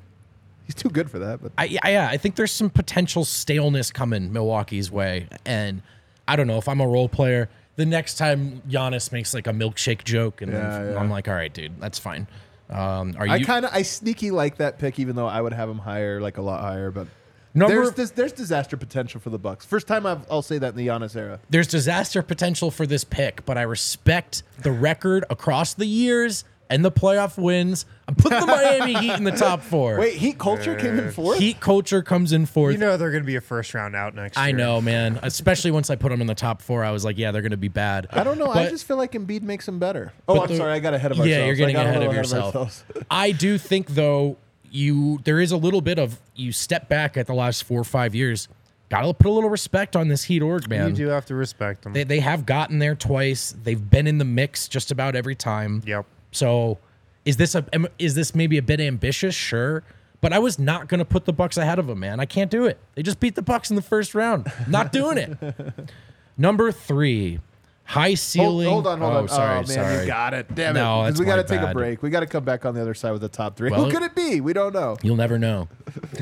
[0.65, 3.91] He's too good for that, but I, yeah, yeah, I think there's some potential staleness
[3.91, 5.81] coming Milwaukee's way, and
[6.27, 7.49] I don't know if I'm a role player.
[7.75, 10.99] The next time Giannis makes like a milkshake joke, and Yeah, I'm, yeah.
[10.99, 12.27] I'm like, all right, dude, that's fine.
[12.69, 15.69] Um, are I kind of I sneaky like that pick, even though I would have
[15.69, 16.89] him higher, like a lot higher.
[16.89, 17.07] But
[17.53, 19.65] Number- there's this, there's disaster potential for the Bucks.
[19.65, 21.39] First time I've, I'll say that in the Giannis era.
[21.49, 26.83] there's disaster potential for this pick, but I respect the record across the years and
[26.83, 27.85] the playoff wins.
[28.07, 29.97] I'm putting the Miami Heat in the top four.
[29.99, 31.39] Wait, Heat culture came in fourth.
[31.39, 32.73] Heat culture comes in fourth.
[32.73, 34.45] You know they're going to be a first round out next year.
[34.45, 35.19] I know, man.
[35.23, 37.51] Especially once I put them in the top four, I was like, yeah, they're going
[37.51, 38.07] to be bad.
[38.11, 38.47] I don't know.
[38.51, 40.13] I just feel like Embiid makes them better.
[40.27, 40.73] Oh, I'm the- sorry.
[40.73, 41.29] I got ahead of ourselves.
[41.29, 42.55] Yeah, you're I getting ahead of little yourself.
[42.55, 42.83] ourselves.
[43.09, 44.37] I do think though
[44.71, 47.85] you there is a little bit of you step back at the last four or
[47.85, 48.47] five years.
[48.89, 50.89] Got to put a little respect on this Heat org, man.
[50.89, 51.93] You do have to respect them.
[51.93, 53.55] They they have gotten there twice.
[53.63, 55.81] They've been in the mix just about every time.
[55.87, 56.05] Yep.
[56.35, 56.77] So
[57.23, 57.65] is this a
[57.97, 59.33] is this maybe a bit ambitious?
[59.33, 59.83] Sure.
[60.21, 62.19] But I was not going to put the Bucks ahead of them, man.
[62.19, 62.79] I can't do it.
[62.95, 64.51] They just beat the Bucks in the first round.
[64.67, 65.37] Not doing it.
[66.37, 67.39] Number three,
[67.83, 68.67] high ceiling.
[68.67, 69.27] hold on, hold oh, on.
[69.27, 70.01] Sorry, oh man, sorry.
[70.01, 70.53] you got it.
[70.55, 71.05] Damn No, it.
[71.05, 72.01] that's we got to take a break.
[72.01, 73.69] We got to come back on the other side with the top three.
[73.69, 74.41] Well- Who could it be?
[74.41, 74.97] We don't know.
[75.03, 75.67] You'll never know.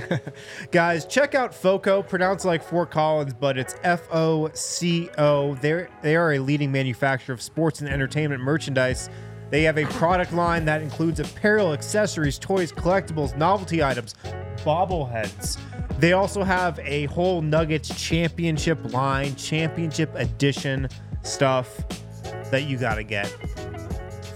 [0.72, 5.56] Guys, check out FOCO, pronounced like Fort Collins, but it's F O C O.
[5.56, 9.10] They're they are a leading manufacturer of sports and entertainment merchandise.
[9.54, 14.16] They have a product line that includes apparel, accessories, toys, collectibles, novelty items,
[14.66, 15.60] bobbleheads.
[16.00, 20.90] They also have a whole Nuggets championship line, championship edition
[21.22, 21.88] stuff
[22.50, 23.28] that you got to get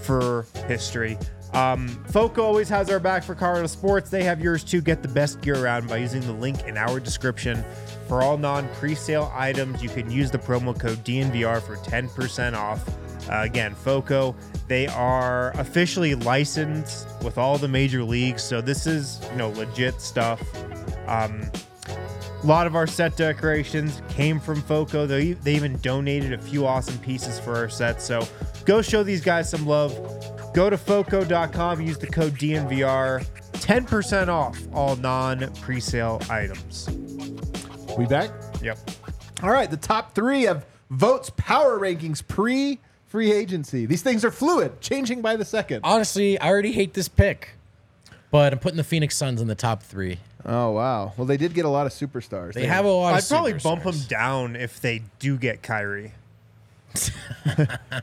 [0.03, 1.17] for history.
[1.51, 4.11] Um, Foco always has our back for Colorado sports.
[4.11, 4.81] They have yours too.
[4.81, 7.65] Get the best gear around by using the link in our description.
[8.07, 12.87] For all non pre-sale items, you can use the promo code DNVR for 10% off.
[13.29, 14.35] Uh, again, Foco,
[14.67, 19.99] they are officially licensed with all the major leagues, so this is you know legit
[20.01, 20.41] stuff.
[21.07, 21.49] Um,
[22.43, 25.05] a lot of our set decorations came from Foco.
[25.05, 28.05] They, they even donated a few awesome pieces for our sets.
[28.05, 28.27] So
[28.65, 29.93] go show these guys some love.
[30.53, 36.89] Go to Foco.com, use the code DNVR, 10% off all non pre sale items.
[37.97, 38.31] We back?
[38.61, 38.77] Yep.
[39.43, 42.79] All right, the top three of Vogt's power rankings pre
[43.17, 43.87] free agency.
[43.87, 45.81] These things are fluid, changing by the second.
[45.83, 47.49] Honestly, I already hate this pick,
[48.29, 50.19] but I'm putting the Phoenix Suns in the top three.
[50.45, 51.13] Oh wow!
[51.17, 52.53] Well, they did get a lot of superstars.
[52.53, 53.15] They have a lot.
[53.15, 54.07] I'd of probably bump them superstars.
[54.07, 56.13] down if they do get Kyrie.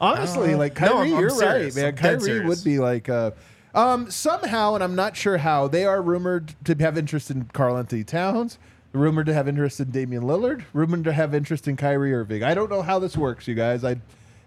[0.01, 0.91] honestly like Kyrie.
[0.91, 1.77] No, I'm- I'm you're serious.
[1.77, 1.89] right, man.
[1.91, 2.49] I'm dead Kyrie serious.
[2.49, 3.09] would be like.
[3.09, 3.31] Uh,
[3.73, 7.77] um, somehow, and I'm not sure how, they are rumored to have interest in Karl
[7.77, 8.57] Anthony Towns,
[8.93, 12.45] rumored to have interest in Damian Lillard, rumored to have interest in Kyrie Irving.
[12.45, 13.83] I don't know how this works, you guys.
[13.85, 13.97] I,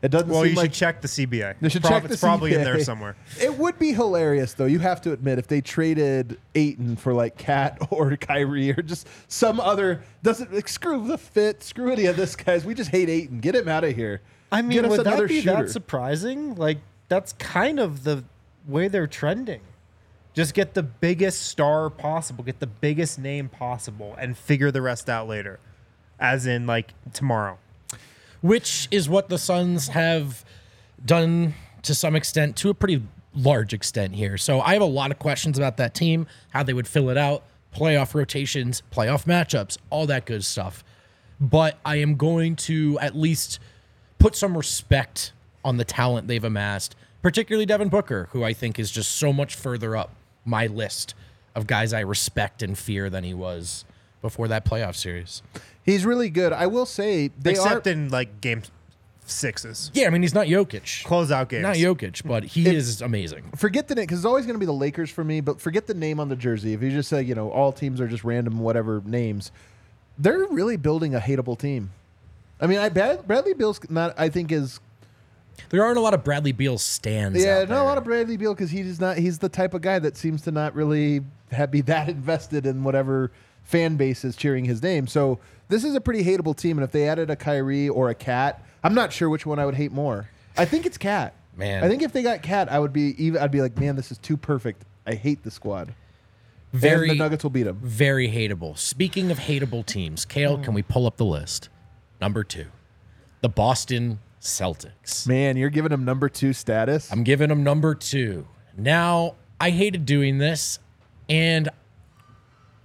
[0.01, 1.55] it doesn't Well, seem you like should check the CBA.
[1.59, 2.63] They should Prob- check the It's probably in CBA.
[2.63, 3.15] there somewhere.
[3.41, 4.65] It would be hilarious, though.
[4.65, 9.07] You have to admit, if they traded Ayton for like KAT or Kyrie or just
[9.27, 12.63] some other doesn't like, screw the fit, screw any of this guys.
[12.65, 13.39] We just hate Ayton.
[13.39, 14.21] Get him out of here.
[14.51, 15.63] I mean, Get us would another that be shooter.
[15.63, 16.55] that surprising?
[16.55, 16.77] Like,
[17.09, 18.23] that's kind of the
[18.67, 19.61] way they're trending.
[20.33, 25.09] Just get the biggest star possible, get the biggest name possible, and figure the rest
[25.09, 25.59] out later.
[26.19, 27.57] As in, like, tomorrow.
[28.41, 30.43] Which is what the Suns have
[31.05, 34.37] done to some extent, to a pretty large extent here.
[34.37, 37.17] So I have a lot of questions about that team, how they would fill it
[37.17, 37.43] out,
[37.75, 40.83] playoff rotations, playoff matchups, all that good stuff.
[41.39, 43.59] But I am going to at least
[44.19, 45.31] put some respect
[45.63, 49.55] on the talent they've amassed, particularly Devin Booker, who I think is just so much
[49.55, 50.13] further up
[50.43, 51.13] my list
[51.53, 53.85] of guys I respect and fear than he was
[54.21, 55.43] before that playoff series.
[55.87, 56.53] He's really good.
[56.53, 57.89] I will say they Except are.
[57.89, 58.61] in, like, game
[59.25, 59.89] sixes.
[59.93, 61.03] Yeah, I mean, he's not Jokic.
[61.03, 61.63] Closeout games.
[61.63, 63.51] Not Jokic, but he is amazing.
[63.55, 65.41] Forget the name because it's always going to be the Lakers for me.
[65.41, 66.73] But forget the name on the jersey.
[66.73, 69.51] If you just say you know all teams are just random whatever names,
[70.17, 71.91] they're really building a hateable team.
[72.59, 74.13] I mean, I Brad- Bradley Beal's not.
[74.19, 74.79] I think is
[75.69, 77.43] There aren't a lot of Bradley Beal stands.
[77.43, 79.17] Yeah, out not a lot of Bradley Beal because he's not.
[79.17, 81.21] He's the type of guy that seems to not really
[81.51, 83.31] have, be that invested in whatever
[83.67, 85.05] fan base is cheering his name.
[85.07, 86.77] So this is a pretty hateable team.
[86.77, 89.65] And if they added a Kyrie or a KAT, I'm not sure which one I
[89.65, 90.29] would hate more.
[90.57, 91.33] I think it's KAT.
[91.55, 91.83] Man.
[91.83, 93.41] I think if they got KAT, I would be even.
[93.41, 94.83] I'd be like, man, this is too perfect.
[95.05, 95.93] I hate the squad.
[96.71, 97.79] very and the Nuggets will beat them.
[97.81, 98.77] very hateable.
[98.77, 101.69] Speaking of hateable teams, Kale, can we pull up the list?
[102.21, 102.65] Number two,
[103.41, 105.27] the Boston Celtics.
[105.27, 107.11] Man, you're giving them number two status.
[107.11, 108.47] I'm giving them number two.
[108.77, 110.79] Now, I hated doing this,
[111.29, 111.69] and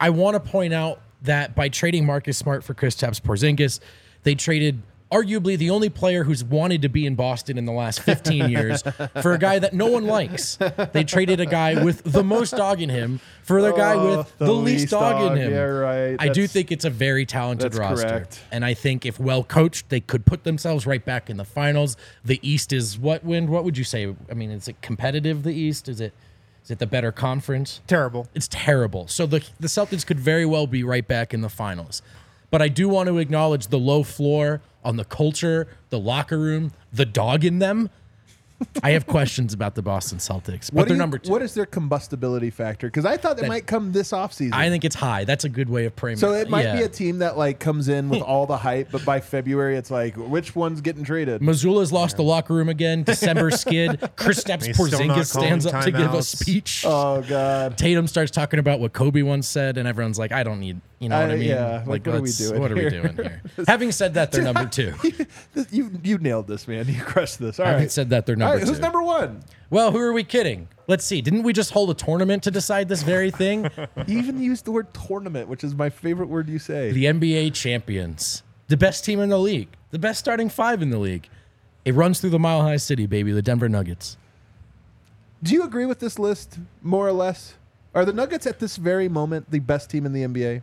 [0.02, 3.78] I want to point out that by trading Marcus Smart for Kristaps Porzingis,
[4.24, 4.82] they traded
[5.12, 8.82] arguably the only player who's wanted to be in Boston in the last 15 years
[9.20, 10.56] for a guy that no one likes.
[10.92, 14.38] They traded a guy with the most dog in him for the guy Oh, with
[14.38, 15.32] the the, least least dog, dog.
[15.32, 15.52] in him.
[15.52, 16.16] Yeah, right.
[16.18, 18.08] I do think it's a very talented roster.
[18.08, 18.40] correct.
[18.50, 21.96] And I think if well coached, they could put themselves right back in the finals.
[22.24, 23.50] The East is what wind?
[23.50, 24.12] What would you say?
[24.30, 25.42] I mean, is it competitive?
[25.44, 26.12] The East is it?
[26.64, 27.80] Is it the better conference?
[27.86, 28.28] Terrible.
[28.34, 29.08] It's terrible.
[29.08, 32.02] So the the Celtics could very well be right back in the finals.
[32.50, 36.72] But I do want to acknowledge the low floor on the culture, the locker room,
[36.92, 37.90] the dog in them.
[38.82, 41.30] I have questions about the Boston Celtics, but what, do they're you- number two.
[41.30, 42.86] what is their combustibility factor?
[42.86, 44.52] Because I thought they might come this offseason.
[44.54, 45.24] I think it's high.
[45.24, 47.88] That's a good way of framing so it might be a team that like comes
[47.88, 51.40] in with all the hype, but by February it's like which one's getting traded?
[51.42, 53.02] Mazzulla's lost the locker room again.
[53.12, 54.00] December skid.
[54.16, 56.84] Kristaps He's still not Porzingis stands up calling to give a speech.
[56.86, 57.76] Oh god.
[57.78, 61.08] Tatum starts talking about what Kobe once said, and everyone's like, "I don't need." You
[61.08, 61.48] know what Uh, I mean?
[61.48, 62.90] yeah, like, what are we doing What are we here?
[62.90, 63.42] doing here?
[63.66, 64.94] Having said that, they're number two.
[65.70, 66.86] you you nailed this, man.
[66.86, 67.58] You crushed this.
[67.58, 67.90] All Having right.
[67.90, 68.72] said that, they're All number right, two.
[68.72, 69.42] who's number one?
[69.70, 70.68] Well, who are we kidding?
[70.86, 71.22] Let's see.
[71.22, 73.70] Didn't we just hold a tournament to decide this very thing?
[74.06, 76.90] You even used the word tournament, which is my favorite word you say.
[76.92, 80.98] the NBA champions, the best team in the league, the best starting five in the
[80.98, 81.28] league.
[81.84, 83.32] It runs through the Mile High City, baby.
[83.32, 84.16] The Denver Nuggets.
[85.42, 87.54] Do you agree with this list, more or less?
[87.94, 90.62] Are the Nuggets at this very moment the best team in the NBA?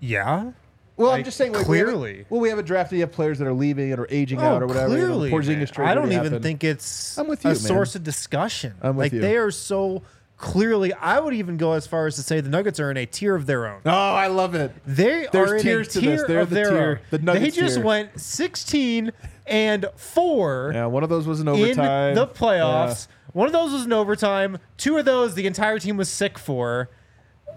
[0.00, 0.52] Yeah.
[0.96, 1.52] Well, I'm Like, just saying.
[1.52, 2.24] Like, we have clearly.
[2.30, 2.92] well, we have a draft.
[2.92, 4.90] You have players that are leaving and or aging oh, out or whatever.
[4.96, 5.66] you know, Oh, Clearly, Porzingis man.
[5.66, 6.42] trade I don't already even happened.
[6.44, 7.56] think it's I'm with a you, man.
[7.56, 8.74] source of discussion.
[8.80, 9.20] I'm with like you.
[9.20, 10.02] they are so
[10.36, 10.92] clearly.
[10.92, 13.34] I would even go as far as to say the Nuggets are in a tier
[13.34, 13.80] of their own.
[13.86, 14.72] Oh, I love it.
[14.86, 16.24] They There's are in tiers a to tier this.
[16.28, 16.98] They're of the their tier- own.
[17.10, 17.84] the they Nuggets just tier.
[17.84, 19.12] went 16,
[19.46, 22.14] and four Yeah, one of those was an in overtime.
[22.14, 23.08] the playoffs.
[23.32, 24.58] One of those was an overtime.
[24.76, 26.88] Two of those the entire team was sick for.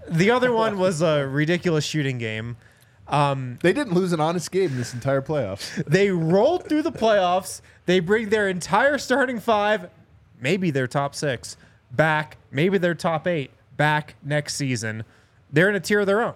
[0.09, 2.57] The other one was a ridiculous shooting game.
[3.09, 5.83] Um, they didn't lose an honest game this entire playoffs.
[5.87, 7.61] They rolled through the playoffs.
[7.85, 9.89] They bring their entire starting five,
[10.39, 11.55] maybe their top six,
[11.91, 15.05] back, maybe their top eight back next season.
[15.51, 16.33] They're in a tier of their own.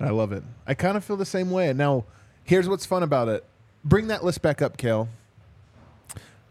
[0.00, 0.42] I love it.
[0.66, 1.68] I kind of feel the same way.
[1.68, 2.04] And now,
[2.44, 3.44] here's what's fun about it.
[3.84, 5.08] Bring that list back up, Kale.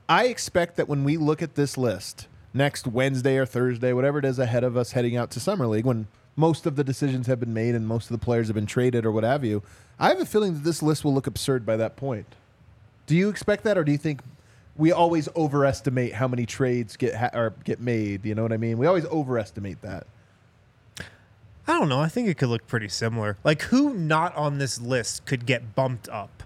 [0.07, 4.25] I expect that when we look at this list next Wednesday or Thursday, whatever it
[4.25, 6.07] is ahead of us heading out to Summer League, when
[6.37, 9.05] most of the decisions have been made and most of the players have been traded
[9.05, 9.63] or what have you,
[9.99, 12.27] I have a feeling that this list will look absurd by that point.
[13.07, 14.21] Do you expect that, or do you think
[14.75, 18.23] we always overestimate how many trades get ha- or get made?
[18.25, 18.77] You know what I mean?
[18.77, 20.05] We always overestimate that.
[21.67, 21.99] I don't know.
[21.99, 23.37] I think it could look pretty similar.
[23.43, 26.43] Like, who not on this list could get bumped up?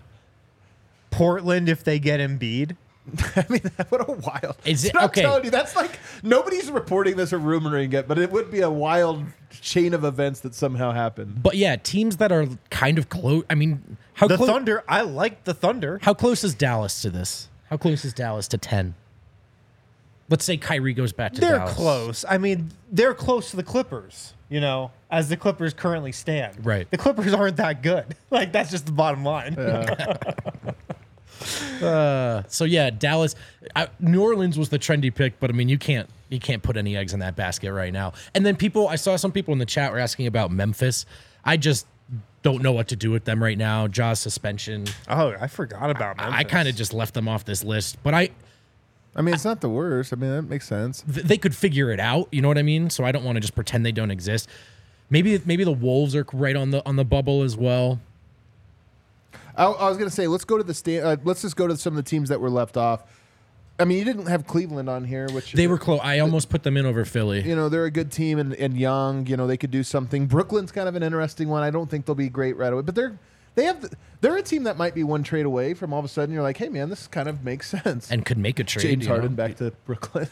[1.11, 2.77] Portland if they get Embiid.
[3.35, 4.55] I mean, what a wild.
[4.65, 5.21] Is it- I'm okay.
[5.21, 8.69] telling you, that's like nobody's reporting this or rumoring it, but it would be a
[8.69, 11.41] wild chain of events that somehow happened.
[11.43, 13.43] But yeah, teams that are kind of close.
[13.49, 14.49] I mean, how The close?
[14.49, 15.99] Thunder, I like the Thunder.
[16.03, 17.49] How close is Dallas to this?
[17.69, 18.95] How close is Dallas to ten?
[20.29, 21.73] Let's say Kyrie goes back to They're Dallas.
[21.73, 22.25] close.
[22.29, 26.65] I mean, they're close to the Clippers, you know, as the Clippers currently stand.
[26.65, 26.89] Right.
[26.89, 28.15] The Clippers aren't that good.
[28.29, 29.55] Like, that's just the bottom line.
[31.81, 33.33] Uh, so yeah, Dallas,
[33.75, 36.77] I, New Orleans was the trendy pick, but I mean, you can't you can't put
[36.77, 38.13] any eggs in that basket right now.
[38.35, 41.07] And then people, I saw some people in the chat were asking about Memphis.
[41.43, 41.87] I just
[42.43, 43.87] don't know what to do with them right now.
[43.87, 44.85] Ja's suspension.
[45.07, 46.35] Oh, I forgot about Memphis.
[46.35, 48.29] I kind of just left them off this list, but I
[49.15, 50.13] I mean, it's not the worst.
[50.13, 51.03] I mean, that makes sense.
[51.11, 52.27] th- they could figure it out.
[52.31, 52.89] You know what I mean?
[52.89, 54.47] So I don't want to just pretend they don't exist.
[55.09, 57.99] Maybe maybe the Wolves are right on the on the bubble as well.
[59.55, 61.77] I, I was gonna say, let's go to the sta- uh, let's just go to
[61.77, 63.03] some of the teams that were left off.
[63.79, 65.99] I mean, you didn't have Cleveland on here, which They were close.
[66.03, 67.41] I almost put them in over Philly.
[67.41, 69.25] you know they're a good team and, and young.
[69.25, 70.27] You know they could do something.
[70.27, 71.63] Brooklyn's kind of an interesting one.
[71.63, 73.17] I don't think they'll be great right away, but they're
[73.55, 73.91] they have the,
[74.21, 76.43] they're a team that might be one trade away from all of a sudden you're
[76.43, 78.09] like, hey man, this kind of makes sense.
[78.11, 78.83] and could make a trade.
[78.83, 79.15] James you know?
[79.15, 80.27] Harden back to Brooklyn.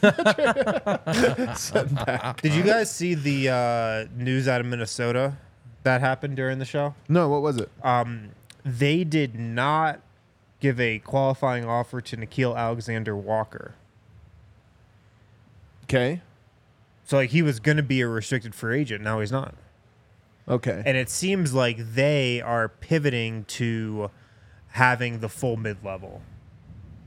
[2.04, 2.40] Back.
[2.40, 5.36] Did you guys see the uh, news out of Minnesota
[5.82, 6.94] that happened during the show?
[7.08, 7.68] No, what was it?
[7.82, 8.30] Um,
[8.64, 10.00] they did not
[10.60, 13.74] give a qualifying offer to Nickeil Alexander Walker.
[15.84, 16.22] Okay.
[17.04, 19.02] So, like, he was going to be a restricted free agent.
[19.02, 19.54] Now he's not.
[20.48, 20.82] Okay.
[20.84, 24.10] And it seems like they are pivoting to
[24.68, 26.22] having the full mid level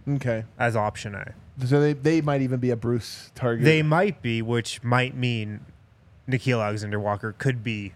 [0.08, 0.46] okay.
[0.60, 1.34] as option A.
[1.66, 3.64] So they, they might even be a Bruce target.
[3.64, 5.66] They might be, which might mean
[6.28, 7.94] Nickeil Alexander Walker could be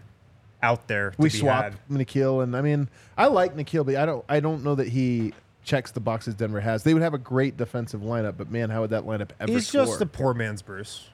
[0.62, 1.10] out there.
[1.10, 1.98] To we swapped had.
[1.98, 5.32] Nickeil, and I mean, I like Nickeil, but I don't I don't know that he
[5.64, 6.82] checks the boxes Denver has.
[6.82, 9.68] They would have a great defensive lineup, but man, how would that lineup ever He's
[9.68, 9.84] score?
[9.84, 11.08] just a poor man's Bruce.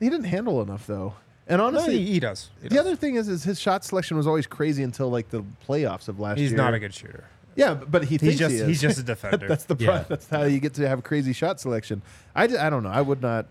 [0.00, 1.14] he didn't handle enough though.
[1.48, 2.50] And No, honestly, he, he does.
[2.62, 2.86] He the does.
[2.86, 6.18] other thing is, is his shot selection was always crazy until like the playoffs of
[6.18, 6.50] last He's year.
[6.50, 7.24] He's not a good shooter.
[7.54, 9.46] Yeah, but he thinks He's just he he's just a defender.
[9.48, 10.04] that's the Yeah.
[10.08, 12.02] that's how you get to have crazy shot selection.
[12.34, 12.90] I, I don't know.
[12.90, 13.46] I would not.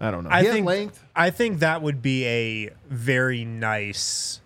[0.00, 0.30] I don't know.
[0.30, 1.04] I he think length.
[1.14, 4.40] I think that would be a very nice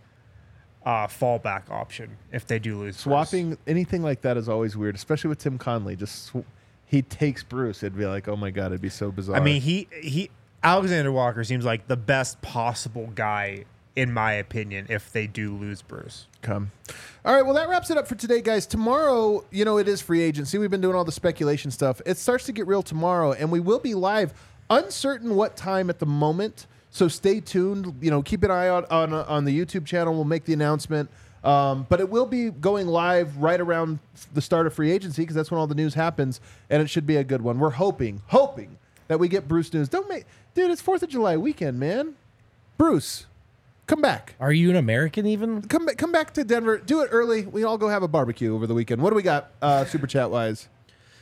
[0.84, 2.94] uh, fallback option if they do lose.
[2.94, 3.02] Bruce.
[3.02, 5.96] Swapping anything like that is always weird, especially with Tim Connelly.
[5.96, 6.46] Just sw-
[6.86, 7.82] he takes Bruce.
[7.82, 9.36] It'd be like, oh my god, it'd be so bizarre.
[9.36, 10.30] I mean, he he
[10.62, 13.64] Alexander Walker seems like the best possible guy
[13.96, 16.26] in my opinion if they do lose Bruce.
[16.42, 16.72] come.
[17.24, 18.66] All right, well that wraps it up for today, guys.
[18.66, 20.58] Tomorrow, you know, it is free agency.
[20.58, 22.02] We've been doing all the speculation stuff.
[22.04, 24.34] It starts to get real tomorrow, and we will be live.
[24.68, 27.92] Uncertain what time at the moment, so stay tuned.
[28.00, 30.14] You know, keep an eye out on on the YouTube channel.
[30.14, 31.10] We'll make the announcement.
[31.42, 33.98] Um, but it will be going live right around
[34.32, 36.40] the start of free agency because that's when all the news happens,
[36.70, 37.58] and it should be a good one.
[37.58, 38.78] We're hoping, hoping
[39.08, 39.90] that we get Bruce news.
[39.90, 40.24] Don't make,
[40.54, 40.70] dude.
[40.70, 42.14] It's Fourth of July weekend, man.
[42.78, 43.26] Bruce,
[43.86, 44.36] come back.
[44.40, 45.62] Are you an American even?
[45.62, 46.78] Come back, come back to Denver.
[46.78, 47.44] Do it early.
[47.44, 49.02] We all go have a barbecue over the weekend.
[49.02, 50.68] What do we got, uh, super chat wise?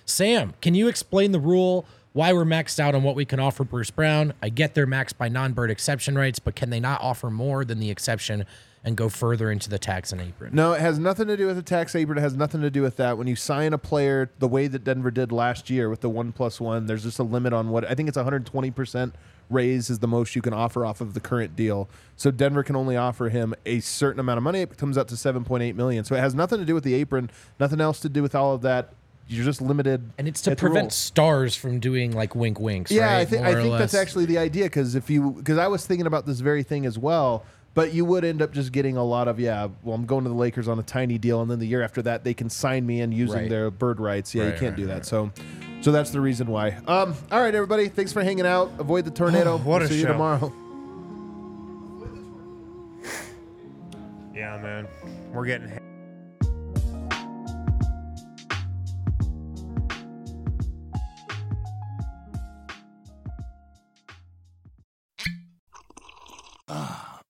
[0.05, 1.87] Sam, can you explain the rule?
[2.13, 4.35] Why we're maxed out on what we can offer Bruce Brown?
[4.43, 7.81] I get they're maxed by non-bird exception rights, but can they not offer more than
[7.81, 8.45] the exception
[8.85, 10.55] and go further into the tax and apron?
[10.55, 12.19] No, it has nothing to do with the tax apron.
[12.19, 13.17] It has nothing to do with that.
[13.17, 16.33] When you sign a player the way that Denver did last year with the one
[16.33, 19.15] plus one, there's just a limit on what I think it's 120 percent
[19.49, 21.89] raise is the most you can offer off of the current deal.
[22.17, 24.61] So Denver can only offer him a certain amount of money.
[24.61, 26.05] It comes out to 7.8 million.
[26.05, 27.31] So it has nothing to do with the apron.
[27.61, 28.95] Nothing else to do with all of that.
[29.33, 30.11] You're just limited.
[30.19, 30.95] And it's to prevent rules.
[30.95, 32.91] stars from doing like wink winks.
[32.91, 33.21] Yeah, right?
[33.21, 35.87] I think I or think that's actually the idea because if you because I was
[35.87, 37.45] thinking about this very thing as well.
[37.75, 39.69] But you would end up just getting a lot of yeah.
[39.83, 42.03] Well, I'm going to the Lakers on a tiny deal, and then the year after
[42.03, 43.49] that, they can sign me in using Right.
[43.49, 44.35] their bird rights.
[44.35, 44.93] Yeah, you can't right, do that.
[44.93, 45.07] right.
[45.07, 45.31] So,
[45.81, 46.73] so that's the reason why.
[46.87, 48.71] Um, all right, everybody, thanks for hanging out.
[48.79, 49.57] Avoid the tornado.
[49.57, 50.53] What We'll a see you tomorrow.
[54.35, 54.89] Yeah, man.
[55.33, 55.79] We're getting.